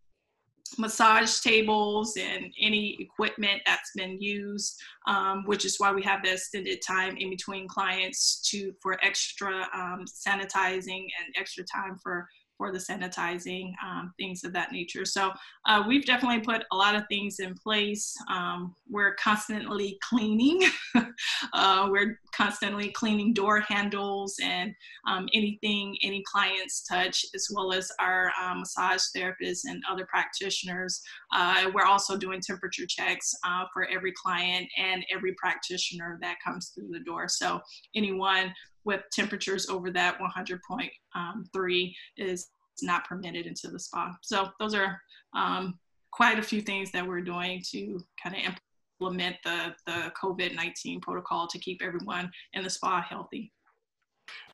massage 0.79 1.41
tables 1.41 2.17
and 2.17 2.53
any 2.61 2.97
equipment 3.01 3.61
that's 3.67 3.91
been 3.95 4.21
used, 4.21 4.81
um, 5.07 5.45
which 5.47 5.65
is 5.65 5.77
why 5.79 5.93
we 5.93 6.03
have 6.03 6.23
the 6.23 6.33
extended 6.33 6.81
time 6.87 7.17
in 7.17 7.31
between 7.31 7.69
clients 7.69 8.41
to 8.51 8.73
for 8.83 8.99
extra 9.05 9.69
um, 9.75 10.05
sanitizing 10.07 11.07
and 11.19 11.35
extra 11.37 11.65
time 11.65 11.97
for 12.03 12.29
for 12.57 12.73
the 12.73 12.79
sanitizing, 12.79 13.73
um, 13.85 14.13
things 14.19 14.45
of 14.45 14.53
that 14.53 14.73
nature. 14.73 15.05
So 15.05 15.33
uh, 15.67 15.83
we've 15.87 16.07
definitely 16.07 16.41
put 16.41 16.65
a 16.73 16.77
lot 16.77 16.95
of 16.95 17.05
things 17.09 17.41
in 17.41 17.55
place. 17.55 18.15
Um, 18.31 18.75
we're 18.89 19.15
constantly 19.17 19.99
cleaning. 20.09 20.63
uh, 21.53 21.89
we're 21.91 22.21
constantly 22.35 22.91
cleaning 22.91 23.33
door 23.33 23.61
handles 23.61 24.37
and 24.43 24.75
um, 25.07 25.29
anything 25.35 25.97
any 26.03 26.23
clients 26.31 26.85
touch, 26.85 27.25
as 27.35 27.49
well 27.53 27.73
as 27.73 27.91
our 28.01 28.33
um, 28.43 28.61
massage 28.61 29.03
therapists 29.17 29.63
and 29.65 29.83
other 29.91 30.07
practitioners. 30.07 31.01
Uh, 31.35 31.71
we're 31.75 31.87
also 31.87 32.17
doing 32.17 32.41
temperature 32.41 32.87
checks 32.89 33.35
uh, 33.45 33.65
for 33.73 33.87
every 33.89 34.13
client 34.13 34.69
and 34.79 35.05
every 35.15 35.35
practitioner 35.35 36.19
that 36.21 36.37
comes 36.45 36.69
through 36.69 36.89
the 36.91 37.01
door. 37.01 37.29
So 37.29 37.61
anyone 37.95 38.53
with 38.85 39.03
temperatures 39.13 39.69
over 39.69 39.91
that 39.91 40.19
100.3 40.19 40.91
um, 41.15 41.45
is 42.17 42.49
not 42.83 43.05
permitted 43.05 43.47
into 43.47 43.69
the 43.69 43.79
spa. 43.79 44.15
So 44.23 44.49
those 44.59 44.75
are 44.75 45.01
um, 45.35 45.79
quite 46.13 46.39
a 46.39 46.43
few 46.43 46.61
things 46.61 46.91
that 46.93 47.07
we're 47.07 47.21
doing 47.21 47.63
to 47.71 48.01
kind 48.23 48.37
of 48.37 48.55
implement 49.01 49.37
the, 49.45 49.75
the 49.87 50.13
COVID-19 50.21 51.03
protocol 51.03 51.47
to 51.49 51.59
keep 51.59 51.83
everyone 51.83 52.31
in 52.53 52.63
the 52.63 52.71
spa 52.71 53.03
healthy. 53.03 53.53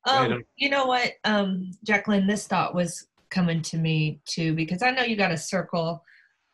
Um, 0.07 0.43
you 0.57 0.71
know 0.71 0.87
what, 0.87 1.13
um, 1.25 1.71
Jacqueline, 1.85 2.27
this 2.27 2.47
thought 2.47 2.75
was 2.75 3.07
coming 3.31 3.63
to 3.63 3.79
me 3.79 4.21
too, 4.25 4.55
because 4.55 4.83
I 4.83 4.91
know 4.91 5.03
you 5.03 5.17
got 5.17 5.31
a 5.31 5.37
circle 5.37 6.03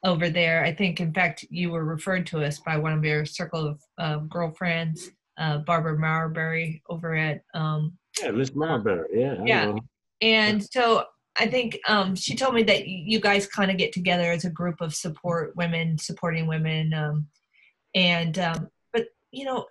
over 0.04 0.28
there. 0.28 0.64
I 0.64 0.74
think, 0.74 1.00
in 1.00 1.12
fact, 1.12 1.44
you 1.48 1.70
were 1.70 1.84
referred 1.84 2.26
to 2.28 2.44
us 2.44 2.58
by 2.58 2.76
one 2.76 2.92
of 2.92 3.04
your 3.04 3.24
circle 3.24 3.66
of 3.66 3.80
uh, 3.98 4.16
girlfriends 4.18 5.10
uh, 5.38 5.58
Barbara 5.58 5.98
Marbury 5.98 6.82
over 6.88 7.14
at. 7.14 7.42
Um, 7.54 7.98
yeah, 8.20 8.30
Miss 8.30 8.54
Marbury. 8.54 9.08
Yeah. 9.12 9.36
yeah. 9.44 9.74
And 10.22 10.64
so 10.64 11.04
I 11.38 11.46
think 11.46 11.78
um, 11.86 12.14
she 12.14 12.34
told 12.34 12.54
me 12.54 12.62
that 12.64 12.88
you 12.88 13.20
guys 13.20 13.46
kind 13.46 13.70
of 13.70 13.76
get 13.76 13.92
together 13.92 14.30
as 14.30 14.44
a 14.44 14.50
group 14.50 14.80
of 14.80 14.94
support 14.94 15.54
women, 15.56 15.98
supporting 15.98 16.46
women, 16.46 16.94
um, 16.94 17.26
and 17.94 18.38
um, 18.38 18.68
but 18.92 19.06
you 19.32 19.44
know, 19.44 19.66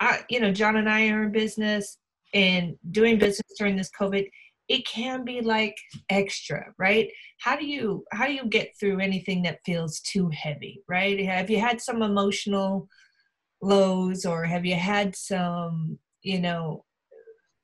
I 0.00 0.20
you 0.28 0.40
know 0.40 0.52
John 0.52 0.76
and 0.76 0.88
I 0.88 1.08
are 1.08 1.24
in 1.24 1.32
business 1.32 1.98
and 2.34 2.76
doing 2.90 3.18
business 3.18 3.46
during 3.58 3.76
this 3.76 3.90
COVID. 3.98 4.28
It 4.68 4.86
can 4.86 5.24
be 5.24 5.40
like 5.40 5.76
extra, 6.10 6.74
right? 6.78 7.10
How 7.40 7.56
do 7.56 7.64
you 7.64 8.04
how 8.12 8.26
do 8.26 8.34
you 8.34 8.44
get 8.44 8.72
through 8.78 9.00
anything 9.00 9.42
that 9.42 9.60
feels 9.64 10.00
too 10.00 10.28
heavy, 10.28 10.82
right? 10.86 11.18
Have 11.24 11.48
you 11.48 11.58
had 11.58 11.80
some 11.80 12.02
emotional 12.02 12.88
lows 13.60 14.24
or 14.24 14.44
have 14.44 14.64
you 14.64 14.76
had 14.76 15.14
some 15.16 15.98
you 16.22 16.40
know 16.40 16.84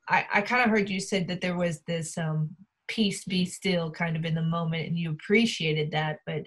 i 0.09 0.25
i 0.35 0.41
kind 0.41 0.63
of 0.63 0.71
heard 0.71 0.91
you 0.91 1.01
said 1.01 1.29
that 1.29 1.41
there 1.41 1.57
was 1.57 1.81
this 1.87 2.19
um 2.19 2.51
peace 2.89 3.25
be 3.25 3.45
still 3.45 3.91
kind 3.91 4.17
of 4.17 4.25
in 4.25 4.35
the 4.35 4.43
moment 4.43 4.87
and 4.87 4.99
you 4.99 5.11
appreciated 5.11 5.91
that 5.91 6.19
but 6.27 6.43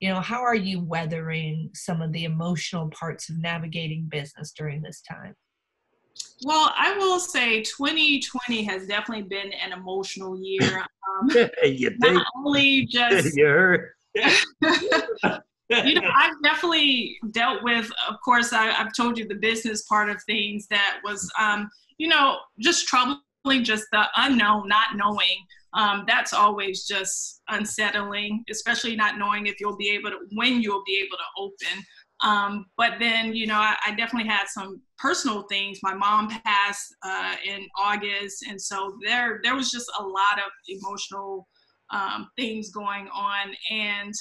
you 0.00 0.08
know 0.08 0.20
how 0.20 0.40
are 0.40 0.54
you 0.54 0.80
weathering 0.80 1.70
some 1.74 2.00
of 2.00 2.10
the 2.12 2.24
emotional 2.24 2.88
parts 2.88 3.28
of 3.28 3.38
navigating 3.38 4.06
business 4.10 4.52
during 4.52 4.80
this 4.82 5.02
time? 5.02 5.34
Well 6.44 6.72
i 6.76 6.96
will 6.96 7.20
say 7.20 7.62
2020 7.62 8.64
has 8.64 8.86
definitely 8.86 9.24
been 9.24 9.52
an 9.52 9.72
emotional 9.72 10.38
year. 10.42 10.84
Um, 11.22 11.28
you 11.64 11.92
not 11.98 12.24
only 12.36 12.86
just 12.90 13.36
you 13.36 13.44
heard 13.44 13.90
you 15.84 15.94
know, 15.94 16.10
I've 16.16 16.34
definitely 16.42 17.18
dealt 17.30 17.62
with, 17.62 17.90
of 18.08 18.16
course, 18.24 18.52
I, 18.52 18.66
have 18.66 18.92
told 18.96 19.18
you 19.18 19.26
the 19.26 19.36
business 19.36 19.82
part 19.82 20.10
of 20.10 20.22
things 20.24 20.66
that 20.68 20.98
was, 21.04 21.30
um, 21.38 21.70
you 21.98 22.08
know, 22.08 22.38
just 22.58 22.86
troubling, 22.86 23.20
just 23.62 23.84
the 23.92 24.04
unknown, 24.16 24.68
not 24.68 24.96
knowing. 24.96 25.46
Um, 25.74 26.04
that's 26.06 26.32
always 26.32 26.86
just 26.86 27.42
unsettling, 27.48 28.44
especially 28.50 28.96
not 28.96 29.18
knowing 29.18 29.46
if 29.46 29.60
you'll 29.60 29.76
be 29.76 29.90
able 29.90 30.10
to, 30.10 30.18
when 30.34 30.60
you'll 30.60 30.82
be 30.84 31.04
able 31.06 31.16
to 31.16 31.42
open. 31.42 31.84
Um, 32.22 32.66
but 32.76 32.94
then, 32.98 33.34
you 33.34 33.46
know, 33.46 33.54
I, 33.54 33.76
I, 33.86 33.94
definitely 33.94 34.28
had 34.28 34.46
some 34.46 34.82
personal 34.98 35.44
things. 35.48 35.78
My 35.82 35.94
mom 35.94 36.28
passed 36.44 36.94
uh, 37.02 37.36
in 37.46 37.66
August, 37.82 38.44
and 38.46 38.60
so 38.60 38.98
there, 39.06 39.40
there 39.42 39.54
was 39.54 39.70
just 39.70 39.90
a 39.98 40.02
lot 40.02 40.36
of 40.36 40.50
emotional 40.68 41.48
um, 41.90 42.28
things 42.36 42.70
going 42.70 43.08
on. 43.08 43.54
And 43.70 44.12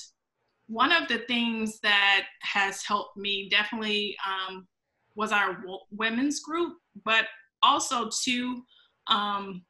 one 0.69 0.91
of 0.91 1.07
the 1.07 1.17
things 1.27 1.79
that 1.81 2.25
has 2.43 2.83
helped 2.83 3.17
me 3.17 3.49
definitely 3.49 4.15
um, 4.25 4.67
was 5.15 5.31
our 5.31 5.57
women's 5.91 6.41
group, 6.41 6.77
but 7.03 7.25
also 7.63 8.07
too, 8.23 8.61
um, 9.07 9.63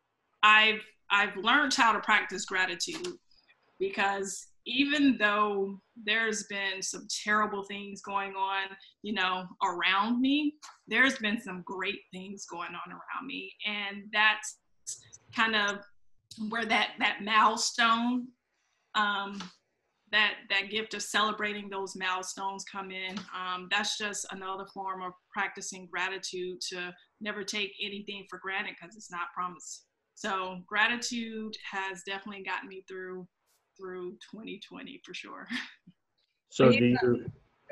I've 0.44 0.82
I've 1.10 1.36
learned 1.38 1.74
how 1.74 1.94
to 1.94 2.00
practice 2.02 2.46
gratitude 2.46 3.08
because 3.80 4.46
even 4.66 5.18
though 5.18 5.80
there's 6.06 6.44
been 6.44 6.82
some 6.82 7.08
terrible 7.24 7.64
things 7.64 8.02
going 8.02 8.34
on, 8.34 8.64
you 9.02 9.14
know, 9.14 9.46
around 9.64 10.22
me, 10.22 10.54
there's 10.88 11.18
been 11.18 11.42
some 11.42 11.64
great 11.66 12.02
things 12.14 12.46
going 12.46 12.70
on 12.76 12.92
around 12.92 13.26
me, 13.26 13.54
and 13.66 14.04
that's 14.12 14.58
kind 15.34 15.56
of 15.56 15.80
where 16.50 16.66
that 16.66 16.92
that 17.00 17.24
milestone 17.24 18.28
um, 18.96 19.42
that 20.12 20.34
that 20.50 20.70
gift 20.70 20.94
of 20.94 21.02
celebrating 21.02 21.70
those 21.70 21.96
milestones 21.96 22.64
come 22.72 22.92
in. 22.92 23.18
Um, 23.36 23.68
that's 23.72 23.98
just 23.98 24.26
another 24.32 24.66
form 24.74 25.02
of 25.02 25.14
practicing 25.32 25.88
gratitude 25.92 26.60
to 26.70 26.94
never 27.22 27.44
take 27.44 27.72
anything 27.82 28.26
for 28.30 28.40
granted 28.40 28.76
because 28.80 28.96
it's 28.96 29.12
not 29.12 29.28
promised. 29.34 29.86
So 30.16 30.60
gratitude 30.68 31.56
has 31.72 32.04
definitely 32.06 32.44
gotten 32.44 32.68
me 32.70 32.84
through 32.88 33.28
through 33.78 34.12
2020 34.32 35.02
for 35.06 35.14
sure. 35.14 35.48
So 36.52 36.72
do 36.72 36.84
you 36.84 37.26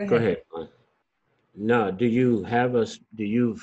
go 0.05 0.17
ahead. 0.17 0.43
no 1.55 1.89
do 1.89 2.05
you 2.05 2.43
have 2.43 2.75
a 2.75 2.85
do 3.15 3.25
you 3.25 3.57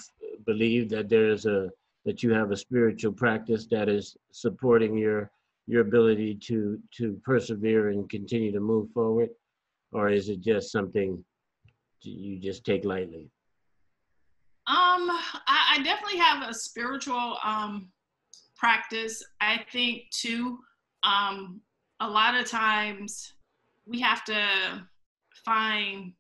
believe 0.45 0.89
that 0.91 1.09
there's 1.09 1.47
a 1.47 1.71
that 2.05 2.25
you 2.25 2.33
have 2.33 2.51
a 2.51 2.57
spiritual 2.57 3.13
practice 3.13 3.67
that 3.71 3.89
is 3.89 4.17
supporting 4.33 4.97
your 4.97 5.31
your 5.67 5.83
ability 5.83 6.35
to 6.35 6.79
to 6.97 7.21
persevere 7.25 7.91
and 7.91 8.09
continue 8.11 8.53
to 8.53 8.61
move 8.61 8.91
forward 8.93 9.31
or 9.93 10.11
is 10.11 10.29
it 10.29 10.41
just 10.41 10.71
something 10.71 11.25
you 12.03 12.39
just 12.39 12.65
take 12.65 12.85
lightly 12.85 13.31
Um, 14.67 15.11
I, 15.47 15.77
I 15.77 15.83
definitely 15.83 16.19
have 16.19 16.49
a 16.49 16.55
spiritual 16.55 17.39
um, 17.45 17.91
practice. 18.57 19.23
I 19.41 19.61
think 19.73 20.05
too. 20.11 20.59
Um, 21.03 21.61
a 22.01 22.09
lot 22.09 22.35
of 22.35 22.47
times 22.47 23.33
we 23.87 24.01
have 24.01 24.25
to 24.25 24.47
find 25.45 26.13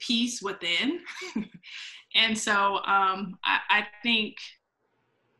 peace 0.00 0.40
within, 0.42 1.00
and 2.14 2.38
so 2.38 2.76
um, 2.86 3.36
I, 3.44 3.58
I 3.70 3.86
think 4.02 4.36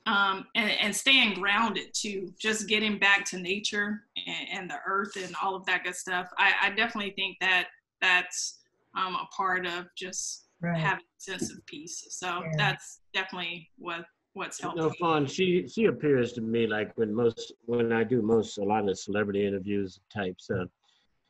um, 0.08 0.46
and, 0.54 0.70
and, 0.80 0.96
staying 0.96 1.34
grounded 1.34 1.92
too, 1.92 2.32
just 2.38 2.66
getting 2.66 2.98
back 2.98 3.24
to 3.26 3.38
nature 3.38 4.04
and, 4.26 4.48
and, 4.52 4.70
the 4.70 4.78
earth 4.86 5.16
and 5.16 5.34
all 5.42 5.54
of 5.54 5.66
that 5.66 5.84
good 5.84 5.94
stuff. 5.94 6.28
I, 6.38 6.52
I 6.62 6.70
definitely 6.70 7.12
think 7.12 7.36
that 7.40 7.68
that's 8.00 8.60
um, 8.96 9.14
a 9.14 9.26
part 9.36 9.66
of 9.66 9.86
just 9.96 10.46
right. 10.62 10.78
having 10.78 11.04
a 11.04 11.20
sense 11.20 11.52
of 11.52 11.64
peace. 11.66 12.06
So 12.10 12.26
yeah. 12.26 12.52
that's 12.56 13.00
definitely 13.12 13.70
what 13.76 14.04
what's 14.32 14.60
helpful. 14.60 14.84
No, 14.84 14.94
Fawn, 14.98 15.26
she 15.26 15.68
she 15.68 15.86
appears 15.86 16.32
to 16.34 16.40
me 16.40 16.66
like 16.66 16.96
when 16.96 17.14
most 17.14 17.52
when 17.66 17.92
I 17.92 18.04
do 18.04 18.22
most 18.22 18.56
a 18.58 18.64
lot 18.64 18.88
of 18.88 18.98
celebrity 18.98 19.46
interviews 19.46 20.00
types. 20.12 20.48
Uh, 20.50 20.64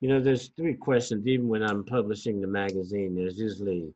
you 0.01 0.09
know, 0.09 0.21
there's 0.21 0.53
three 0.57 0.75
questions. 0.75 1.27
Even 1.27 1.49
when 1.49 1.65
I'm 1.65 1.85
publishing 1.85 2.41
the 2.41 2.47
magazine, 2.47 3.17
there's 3.17 3.39
usually 3.39 3.93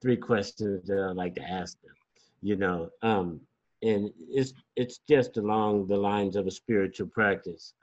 three 0.00 0.16
questions 0.16 0.86
that 0.86 1.00
I 1.00 1.12
like 1.12 1.34
to 1.34 1.42
ask 1.42 1.80
them. 1.82 1.94
You 2.42 2.56
know, 2.56 2.90
um, 3.02 3.40
and 3.82 4.10
it's 4.28 4.52
it's 4.76 5.00
just 5.08 5.36
along 5.36 5.86
the 5.86 5.96
lines 5.96 6.36
of 6.36 6.46
a 6.46 6.50
spiritual 6.50 7.06
practice. 7.08 7.74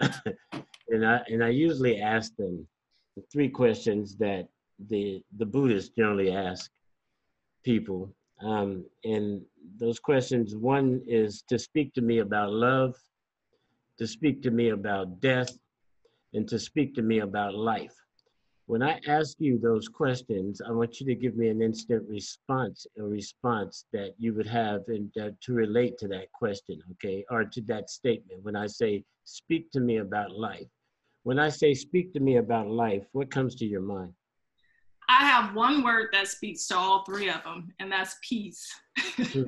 and 0.89 1.05
I 1.05 1.21
and 1.27 1.43
I 1.43 1.49
usually 1.49 1.99
ask 2.01 2.35
them 2.35 2.67
the 3.15 3.23
three 3.31 3.49
questions 3.49 4.15
that 4.17 4.47
the 4.89 5.23
the 5.37 5.45
Buddhists 5.45 5.93
generally 5.97 6.31
ask 6.31 6.69
people. 7.63 8.13
Um, 8.43 8.85
and 9.03 9.41
those 9.79 9.99
questions, 9.99 10.55
one 10.55 11.01
is 11.07 11.43
to 11.49 11.57
speak 11.57 11.93
to 11.95 12.01
me 12.01 12.19
about 12.19 12.51
love, 12.51 12.95
to 13.97 14.05
speak 14.05 14.43
to 14.43 14.51
me 14.51 14.69
about 14.69 15.19
death, 15.19 15.57
and 16.33 16.47
to 16.47 16.59
speak 16.59 16.93
to 16.95 17.01
me 17.01 17.19
about 17.19 17.55
life. 17.55 17.95
When 18.67 18.83
I 18.83 18.99
ask 19.07 19.37
you 19.39 19.57
those 19.57 19.87
questions, 19.87 20.61
I 20.61 20.71
want 20.71 20.99
you 20.99 21.05
to 21.05 21.15
give 21.15 21.37
me 21.37 21.47
an 21.47 21.61
instant 21.61 22.03
response, 22.09 22.85
a 22.99 23.03
response 23.03 23.85
that 23.93 24.13
you 24.19 24.33
would 24.33 24.45
have 24.47 24.81
and 24.89 25.09
uh, 25.17 25.29
to 25.39 25.53
relate 25.53 25.97
to 25.99 26.07
that 26.09 26.29
question, 26.33 26.81
okay, 26.91 27.23
or 27.31 27.45
to 27.45 27.61
that 27.61 27.89
statement. 27.89 28.43
When 28.43 28.57
I 28.57 28.67
say, 28.67 29.05
speak 29.23 29.71
to 29.71 29.79
me 29.79 29.97
about 29.97 30.31
life. 30.31 30.67
When 31.23 31.39
I 31.39 31.47
say, 31.47 31.73
speak 31.73 32.11
to 32.13 32.19
me 32.19 32.37
about 32.37 32.67
life, 32.67 33.05
what 33.13 33.31
comes 33.31 33.55
to 33.55 33.65
your 33.65 33.81
mind? 33.81 34.11
I 35.07 35.25
have 35.25 35.55
one 35.55 35.81
word 35.81 36.09
that 36.11 36.27
speaks 36.27 36.67
to 36.67 36.77
all 36.77 37.05
three 37.05 37.29
of 37.29 37.41
them, 37.45 37.71
and 37.79 37.89
that's 37.89 38.17
peace. 38.21 38.69
hmm. 39.15 39.43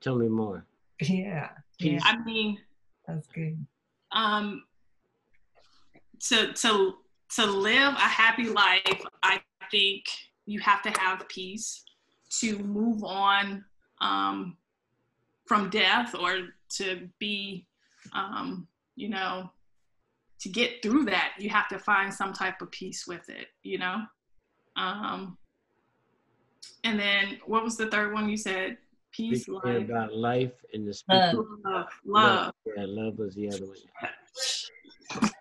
Tell 0.00 0.16
me 0.16 0.28
more. 0.28 0.64
Yeah. 1.00 1.50
Peace. 1.78 2.02
I 2.04 2.16
mean, 2.24 2.58
that's 3.06 3.28
good. 3.28 3.64
Um, 4.10 4.64
to 6.28 6.52
to 6.52 6.94
to 7.36 7.46
live 7.46 7.94
a 7.94 7.98
happy 7.98 8.48
life, 8.48 9.02
I 9.22 9.40
think 9.70 10.04
you 10.46 10.60
have 10.60 10.82
to 10.82 10.90
have 11.00 11.28
peace 11.28 11.84
to 12.40 12.58
move 12.58 13.04
on 13.04 13.64
um, 14.00 14.56
from 15.46 15.70
death 15.70 16.14
or 16.14 16.48
to 16.76 17.08
be, 17.18 17.66
um, 18.12 18.66
you 18.96 19.08
know, 19.08 19.50
to 20.40 20.48
get 20.48 20.82
through 20.82 21.04
that, 21.06 21.32
you 21.38 21.50
have 21.50 21.68
to 21.68 21.78
find 21.78 22.12
some 22.12 22.32
type 22.32 22.62
of 22.62 22.70
peace 22.70 23.06
with 23.06 23.28
it, 23.28 23.48
you 23.62 23.78
know? 23.78 24.02
Um, 24.76 25.36
and 26.84 26.98
then 26.98 27.38
what 27.46 27.64
was 27.64 27.76
the 27.76 27.88
third 27.88 28.12
one 28.12 28.28
you 28.28 28.36
said? 28.36 28.78
Peace, 29.10 29.42
Speak 29.42 29.64
life. 29.64 29.84
about 29.84 30.14
life 30.14 30.52
and 30.72 30.86
the 30.86 30.94
speak 30.94 31.16
love. 31.16 31.46
love. 31.64 31.86
Love. 32.04 32.54
Yeah, 32.76 32.84
love 32.86 33.18
was 33.18 33.34
the 33.34 33.48
other 33.48 33.66
one. 33.66 35.30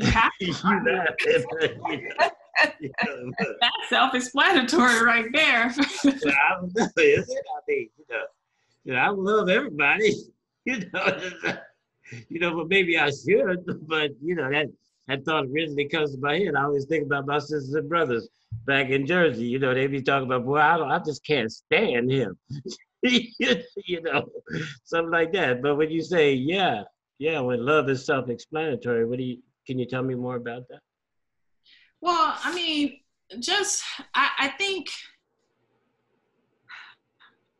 That's 2.58 3.70
self-explanatory 3.88 5.04
right 5.04 5.26
there. 5.32 5.66
I 5.66 5.86
know, 6.04 6.70
is 6.96 7.28
it? 7.28 7.38
I 7.46 7.60
mean, 7.68 7.88
you 7.96 8.04
know, 8.10 8.24
you 8.84 8.92
know, 8.94 8.98
I 8.98 9.08
love 9.10 9.48
everybody. 9.48 10.14
You 10.64 10.80
know, 10.92 11.20
you 12.28 12.40
know, 12.40 12.56
but 12.56 12.68
maybe 12.68 12.98
I 12.98 13.10
should. 13.10 13.64
But 13.86 14.10
you 14.22 14.34
know, 14.34 14.50
that 14.50 14.66
that 15.06 15.24
thought 15.24 15.46
originally 15.46 15.88
comes 15.88 16.14
to 16.14 16.20
my 16.20 16.38
head. 16.38 16.54
I 16.56 16.64
always 16.64 16.86
think 16.86 17.06
about 17.06 17.26
my 17.26 17.38
sisters 17.38 17.74
and 17.74 17.88
brothers 17.88 18.28
back 18.66 18.90
in 18.90 19.06
Jersey. 19.06 19.46
You 19.46 19.58
know, 19.58 19.72
they 19.72 19.86
be 19.86 20.02
talking 20.02 20.26
about, 20.26 20.44
boy, 20.44 20.58
I, 20.58 20.96
I 20.96 20.98
just 20.98 21.24
can't 21.24 21.50
stand 21.50 22.10
him. 22.10 22.36
you 23.02 24.02
know, 24.02 24.28
something 24.84 25.10
like 25.10 25.32
that. 25.32 25.62
But 25.62 25.76
when 25.76 25.90
you 25.90 26.02
say, 26.02 26.34
yeah, 26.34 26.82
yeah, 27.18 27.40
when 27.40 27.64
love 27.64 27.88
is 27.88 28.04
self-explanatory, 28.04 29.06
what 29.06 29.18
do 29.18 29.24
you 29.24 29.38
can 29.68 29.78
you 29.78 29.84
tell 29.84 30.02
me 30.02 30.14
more 30.14 30.36
about 30.36 30.66
that? 30.70 30.80
Well, 32.00 32.34
I 32.42 32.54
mean, 32.54 33.00
just 33.38 33.84
I, 34.14 34.30
I 34.38 34.48
think 34.48 34.88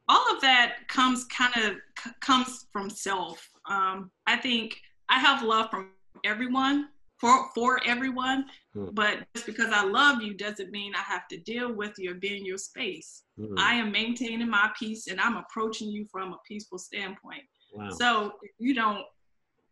all 0.09 0.25
of 0.35 0.41
that 0.41 0.89
comes 0.89 1.27
kind 1.27 1.55
of 1.57 1.77
c- 2.03 2.11
comes 2.21 2.67
from 2.73 2.89
self. 2.89 3.47
Um, 3.69 4.11
I 4.27 4.37
think 4.37 4.81
I 5.11 5.19
have 5.19 5.43
love 5.43 5.69
from 5.71 5.91
everyone 6.25 6.89
for 7.19 7.51
for 7.55 7.79
everyone, 7.85 8.47
hmm. 8.73 8.89
but 8.95 9.27
just 9.35 9.45
because 9.45 9.71
I 9.71 9.85
love 9.85 10.23
you 10.23 10.33
doesn't 10.33 10.71
mean 10.71 10.95
I 10.95 11.03
have 11.03 11.29
to 11.29 11.37
deal 11.37 11.75
with 11.75 11.93
you 11.99 12.13
or 12.13 12.15
be 12.15 12.39
in 12.39 12.47
your 12.47 12.57
space. 12.57 13.25
Hmm. 13.39 13.59
I 13.59 13.75
am 13.75 13.93
maintaining 13.93 14.49
my 14.49 14.71
peace 14.79 15.09
and 15.09 15.21
I'm 15.21 15.37
approaching 15.37 15.89
you 15.91 16.07
from 16.11 16.33
a 16.33 16.39
peaceful 16.49 16.79
standpoint. 16.79 17.43
Wow. 17.75 17.91
So 17.91 18.33
if 18.41 18.53
you 18.59 18.75
don't, 18.75 19.05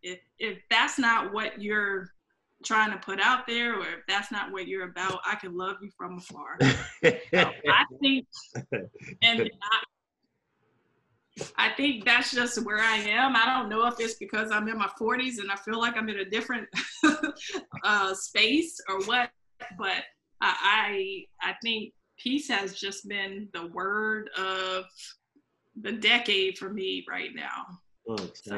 if 0.03 0.19
if 0.39 0.59
that's 0.69 0.99
not 0.99 1.33
what 1.33 1.63
you're 1.63 2.11
trying 2.65 2.91
to 2.91 2.99
put 2.99 3.21
out 3.21 3.47
there 3.47 3.79
or 3.79 3.83
if 3.83 4.01
that's 4.09 4.33
not 4.33 4.51
what 4.51 4.67
you're 4.67 4.89
about 4.89 5.21
i 5.27 5.35
can 5.35 5.57
love 5.57 5.77
you 5.83 5.91
from 5.97 6.19
afar 6.19 6.59
so 6.63 7.51
i 7.69 7.85
think 8.01 8.27
and 9.23 9.43
I, 9.43 9.79
I 11.59 11.71
think 11.77 12.05
that's 12.05 12.31
just 12.31 12.65
where 12.65 12.79
I 12.79 12.97
am. 12.97 13.37
I 13.37 13.45
don't 13.45 13.69
know 13.69 13.87
if 13.87 14.01
it's 14.01 14.15
because 14.15 14.51
I'm 14.51 14.69
in 14.69 14.79
my 14.79 14.89
40s 14.99 15.39
and 15.39 15.51
I 15.51 15.57
feel 15.57 15.79
like 15.79 15.95
I'm 15.95 16.09
in 16.09 16.21
a 16.21 16.25
different 16.25 16.67
uh, 17.85 18.15
space 18.15 18.81
or 18.89 19.01
what, 19.05 19.31
but 19.79 20.03
I, 20.41 21.25
I 21.43 21.51
I 21.51 21.55
think 21.63 21.93
peace 22.19 22.49
has 22.49 22.75
just 22.75 23.09
been 23.09 23.49
the 23.53 23.67
word 23.69 24.31
of 24.39 24.85
the 25.81 25.93
decade 25.93 26.59
for 26.59 26.71
me 26.71 27.05
right 27.09 27.31
now. 27.35 27.67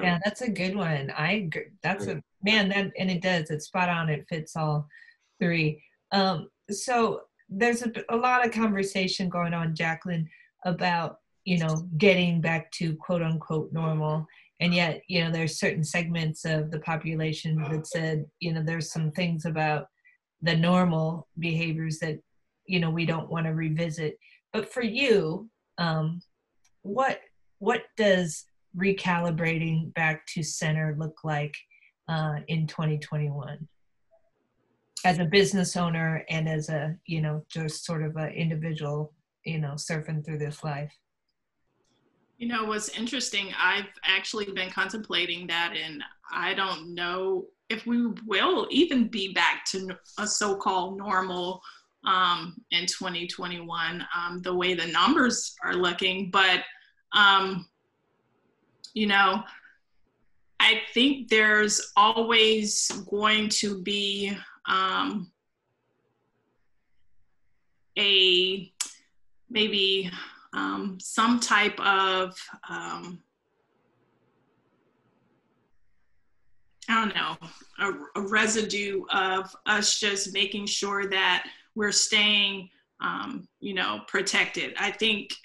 Yeah, 0.03 0.19
that's 0.25 0.43
a 0.43 0.51
good 0.51 0.77
one. 0.77 1.13
I. 1.17 1.49
That's 1.83 2.07
a 2.07 2.23
man 2.43 2.69
that 2.71 2.93
and 2.99 3.11
it 3.11 3.23
does. 3.23 3.51
It's 3.51 3.67
spot 3.67 3.89
on. 3.89 4.09
It 4.09 4.27
fits 4.29 4.57
all 4.57 4.87
three. 5.41 5.83
Um, 6.13 6.49
so 6.71 7.23
there's 7.49 7.83
a, 7.83 7.93
a 8.11 8.17
lot 8.17 8.45
of 8.45 8.53
conversation 8.53 9.29
going 9.29 9.55
on, 9.55 9.75
Jacqueline, 9.75 10.29
about 10.65 11.19
you 11.45 11.59
know 11.59 11.89
getting 11.97 12.41
back 12.41 12.71
to 12.73 12.95
quote 12.97 13.23
unquote 13.23 13.73
normal, 13.73 14.27
and 14.61 14.75
yet 14.75 15.03
you 15.09 15.25
know 15.25 15.31
there's 15.31 15.59
certain 15.59 15.85
segments 15.85 16.45
of 16.45 16.71
the 16.71 16.81
population 16.81 17.57
that 17.71 17.87
said 17.87 18.27
you 18.41 18.53
know 18.53 18.63
there's 18.63 18.93
some 18.93 19.11
things 19.13 19.45
about 19.45 19.87
the 20.43 20.55
normal 20.55 21.27
behaviors 21.39 21.99
that 21.99 22.19
you 22.67 22.81
know 22.81 22.91
we 22.91 23.07
don't 23.07 23.31
want 23.31 23.47
to 23.47 23.53
revisit. 23.53 24.19
But 24.53 24.73
for 24.73 24.83
you, 24.83 25.49
um, 25.79 26.21
what 26.83 27.21
what 27.59 27.83
does 27.97 28.45
recalibrating 28.79 29.93
back 29.95 30.27
to 30.27 30.43
center 30.43 30.97
look 30.99 31.19
like 31.25 31.57
uh, 32.09 32.37
in 32.49 32.67
2021 32.67 33.69
as 35.05 35.19
a 35.19 35.25
business 35.25 35.77
owner 35.77 36.25
and 36.29 36.49
as 36.49 36.69
a 36.69 36.97
you 37.07 37.21
know 37.21 37.45
just 37.49 37.85
sort 37.85 38.03
of 38.03 38.17
an 38.17 38.31
individual 38.31 39.13
you 39.45 39.59
know 39.59 39.73
surfing 39.73 40.25
through 40.25 40.39
this 40.39 40.65
life. 40.65 40.93
You 42.39 42.47
know 42.49 42.65
what's 42.65 42.89
interesting 42.91 43.49
i've 43.61 43.89
actually 44.05 44.45
been 44.53 44.71
contemplating 44.71 45.49
that 45.49 45.75
and 45.77 46.05
i 46.31 46.55
don't 46.55 46.95
know 46.95 47.47
if 47.69 47.85
we 47.85 48.07
will 48.27 48.69
even 48.71 49.09
be 49.09 49.33
back 49.33 49.65
to 49.67 49.91
a 50.19 50.27
so-called 50.27 50.97
normal 50.99 51.61
um, 52.07 52.57
in 52.71 52.87
2021 52.87 54.07
um, 54.17 54.41
the 54.43 54.55
way 54.55 54.75
the 54.75 54.87
numbers 54.87 55.57
are 55.65 55.75
looking 55.75 56.31
but 56.31 56.63
um, 57.13 57.67
you 58.99 59.07
know, 59.07 59.45
I 60.59 60.81
think 60.93 61.29
there's 61.29 61.93
always 61.97 62.91
going 63.09 63.49
to 63.51 63.81
be 63.81 64.37
um, 64.67 65.31
a 67.97 68.73
maybe 69.49 70.11
um, 70.53 70.99
some 71.01 71.39
type 71.39 71.79
of 71.79 72.37
um, 72.69 73.21
I 76.89 77.05
don't 77.05 77.15
know 77.15 77.37
a, 77.79 78.21
a 78.21 78.27
residue 78.27 79.05
of 79.13 79.55
us 79.67 80.01
just 80.01 80.35
making 80.35 80.67
sure 80.67 81.09
that 81.09 81.47
we're 81.77 81.93
staying 81.93 82.69
um, 83.01 83.47
you 83.61 83.75
know, 83.75 84.01
protected. 84.09 84.75
I 84.77 84.91
think 84.91 85.37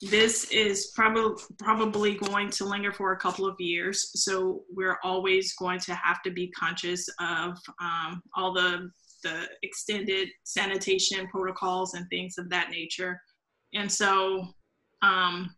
this 0.00 0.50
is 0.50 0.92
probably 0.94 1.42
probably 1.58 2.14
going 2.14 2.50
to 2.50 2.64
linger 2.64 2.92
for 2.92 3.12
a 3.12 3.16
couple 3.16 3.46
of 3.46 3.54
years. 3.58 4.10
So 4.14 4.62
we're 4.74 4.98
always 5.02 5.54
going 5.54 5.80
to 5.80 5.94
have 5.94 6.22
to 6.22 6.30
be 6.30 6.50
conscious 6.50 7.08
of 7.20 7.56
um, 7.80 8.22
all 8.36 8.52
the 8.52 8.90
the 9.22 9.48
extended 9.62 10.28
sanitation 10.44 11.26
protocols 11.28 11.94
and 11.94 12.08
things 12.10 12.36
of 12.38 12.50
that 12.50 12.70
nature. 12.70 13.20
And 13.72 13.90
so 13.90 14.48
um, 15.02 15.54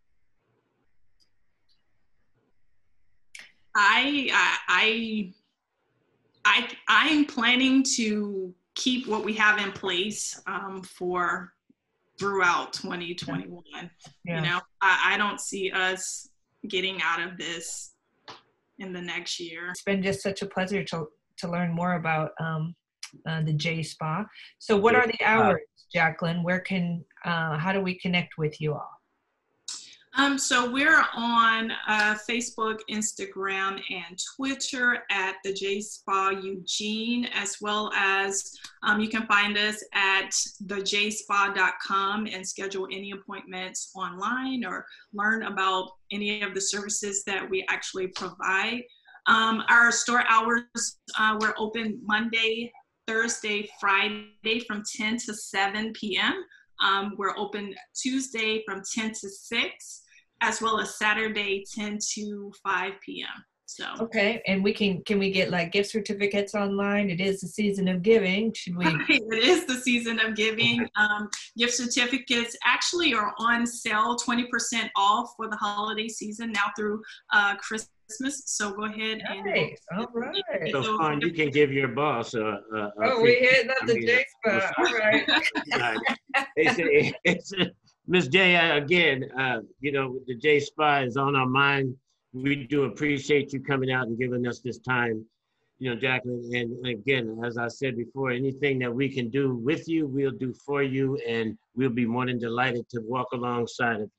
I 3.75 4.31
I 4.69 5.33
I 6.45 6.69
I'm 6.89 7.25
planning 7.25 7.83
to 7.97 8.55
keep 8.75 9.07
what 9.07 9.25
we 9.25 9.33
have 9.35 9.59
in 9.59 9.73
place 9.73 10.41
um, 10.47 10.83
for 10.83 11.53
throughout 12.19 12.73
2021. 12.73 13.63
Yeah. 14.25 14.37
You 14.37 14.49
know, 14.49 14.61
I, 14.81 15.15
I 15.15 15.19
don't 15.19 15.41
see 15.41 15.71
us 15.71 16.29
getting 16.69 17.01
out 17.03 17.21
of 17.21 17.37
this 17.39 17.93
in 18.79 18.93
the 18.93 19.01
next 19.01 19.41
year. 19.41 19.71
It's 19.71 19.83
been 19.83 20.03
just 20.03 20.23
such 20.23 20.43
a 20.43 20.47
pleasure 20.47 20.85
to 20.85 21.07
to 21.39 21.51
learn 21.51 21.75
more 21.75 21.95
about 21.95 22.31
um, 22.41 22.75
uh, 23.29 23.43
the 23.43 23.53
J 23.53 23.83
Spa. 23.83 24.25
So, 24.59 24.77
what 24.77 24.95
are 24.95 25.07
the 25.07 25.25
hours, 25.25 25.61
Jacqueline? 25.93 26.43
Where 26.43 26.61
can 26.61 27.05
uh, 27.25 27.59
how 27.59 27.73
do 27.73 27.81
we 27.81 27.99
connect 27.99 28.39
with 28.39 28.61
you 28.61 28.75
all? 28.75 28.96
Um, 30.19 30.39
so 30.39 30.71
we're 30.71 31.05
on 31.15 31.71
uh, 31.87 32.17
Facebook, 32.29 32.79
Instagram, 32.91 33.83
and 33.91 34.19
Twitter 34.35 35.03
at 35.11 35.37
the 35.45 35.53
J 35.53 35.83
Spa 35.83 36.31
Eugene, 36.31 37.29
as 37.35 37.59
well 37.61 37.93
as 37.95 38.57
um, 38.83 38.99
you 38.99 39.09
can 39.11 39.27
find 39.27 39.59
us 39.59 39.85
at 39.93 40.31
thejspa.com 40.65 42.27
and 42.29 42.49
schedule 42.49 42.89
any 42.91 43.11
appointments 43.11 43.93
online 43.95 44.65
or 44.65 44.87
learn 45.13 45.43
about 45.43 45.91
any 46.11 46.41
of 46.41 46.55
the 46.55 46.63
services 46.63 47.23
that 47.27 47.49
we 47.49 47.67
actually 47.69 48.07
provide. 48.09 48.85
Um, 49.27 49.65
our 49.69 49.93
store 49.93 50.25
hours, 50.31 50.99
uh, 51.19 51.37
we're 51.39 51.55
open 51.59 52.01
Monday, 52.03 52.73
Thursday, 53.07 53.69
Friday 53.79 54.61
from 54.67 54.83
10 54.97 55.19
to 55.27 55.35
7 55.35 55.93
p.m. 55.93 56.43
Um, 56.81 57.15
we're 57.19 57.37
open 57.37 57.75
Tuesday 57.95 58.63
from 58.67 58.81
10 58.95 59.11
to 59.11 59.29
6 59.29 60.03
as 60.41 60.61
well 60.61 60.81
as 60.81 60.99
Saturday 60.99 61.65
10 61.75 61.99
to 62.15 62.53
5 62.63 62.93
p.m. 63.05 63.45
So 63.69 63.85
Okay, 64.01 64.43
and 64.47 64.63
we 64.63 64.73
can 64.73 65.03
can 65.03 65.19
we 65.19 65.33
get 65.33 65.51
like 65.51 65.73
gift 65.73 65.91
certificates 65.91 66.55
online? 66.55 67.11
It 67.11 67.21
is 67.21 67.41
the 67.41 67.49
season 67.49 67.89
of 67.89 68.01
giving. 68.01 68.53
Should 68.55 68.77
we? 68.77 68.87
it 69.09 69.45
is 69.45 69.67
the 69.67 69.75
season 69.75 70.21
of 70.21 70.37
giving. 70.37 70.89
Um, 70.95 71.29
gift 71.59 71.75
certificates 71.75 72.57
actually 72.65 73.13
are 73.13 73.35
on 73.39 73.67
sale, 73.67 74.17
20% 74.17 74.47
off 74.97 75.33
for 75.37 75.49
the 75.49 75.57
holiday 75.57 76.07
season 76.09 76.53
now 76.53 76.67
through 76.79 77.03
uh, 77.33 77.57
Christmas. 77.57 77.91
So 78.47 78.73
go 78.73 78.85
ahead 78.85 79.21
and 79.29 79.45
Nice. 79.45 79.81
All 79.97 80.07
right. 80.15 80.43
So 80.71 80.97
fun, 80.99 81.21
you 81.21 81.33
can 81.33 81.51
give 81.51 81.73
your 81.73 81.89
boss 81.89 82.35
a. 82.35 82.45
a, 82.45 82.79
a 82.79 82.93
Oh, 83.03 83.21
we 83.21 83.35
hit 83.35 83.69
up 83.69 83.79
I 83.83 83.87
the 83.87 83.95
mean, 83.95 84.07
J 84.07 84.25
Spa. 84.45 84.73
All 84.79 84.85
right. 84.95 85.29
Right. 85.77 85.99
It's, 86.55 87.13
it's, 87.25 87.53
J, 88.11 88.57
uh, 88.57 88.77
again, 88.77 89.25
uh, 89.39 89.61
you 89.81 89.93
know, 89.93 90.19
the 90.27 90.37
J 90.37 90.61
Spa 90.61 91.01
is 91.01 91.17
on 91.17 91.35
our 91.35 91.47
mind. 91.47 91.95
We 92.33 92.65
do 92.67 92.85
appreciate 92.85 93.53
you 93.53 93.61
coming 93.61 93.91
out 93.91 94.07
and 94.07 94.19
giving 94.19 94.47
us 94.47 94.61
this 94.61 94.79
time, 94.79 95.25
you 95.79 95.91
know, 95.93 96.01
Jacqueline. 96.01 96.49
And 96.55 96.87
again, 96.87 97.41
as 97.45 97.59
I 97.59 97.69
said 97.69 97.97
before, 97.97 98.31
anything 98.31 98.79
that 98.81 98.95
we 98.95 99.09
can 99.09 99.29
do 99.31 99.57
with 99.57 99.89
you, 99.89 100.07
we'll 100.07 100.31
do 100.31 100.55
for 100.65 100.83
you, 100.83 101.17
and 101.27 101.59
we'll 101.75 101.91
be 101.91 102.07
more 102.07 102.27
than 102.27 102.39
delighted 102.39 102.89
to 102.91 103.01
walk 103.01 103.29
alongside 103.33 103.97
of 103.97 104.01
you. 104.03 104.11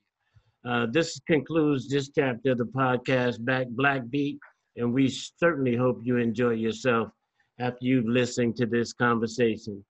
Uh, 0.69 0.87
this 0.91 1.19
concludes 1.27 1.87
this 1.87 2.09
chapter 2.09 2.51
of 2.51 2.57
the 2.57 2.65
podcast, 2.65 3.43
Back 3.45 3.67
Black 3.69 4.09
Beat, 4.09 4.37
and 4.75 4.93
we 4.93 5.07
certainly 5.09 5.75
hope 5.77 6.01
you 6.03 6.17
enjoy 6.17 6.51
yourself 6.51 7.09
after 7.59 7.85
you've 7.85 8.07
listened 8.07 8.57
to 8.57 8.65
this 8.65 8.91
conversation. 8.91 9.83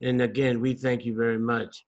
And 0.00 0.22
again, 0.22 0.60
we 0.60 0.74
thank 0.74 1.04
you 1.04 1.16
very 1.16 1.38
much. 1.38 1.84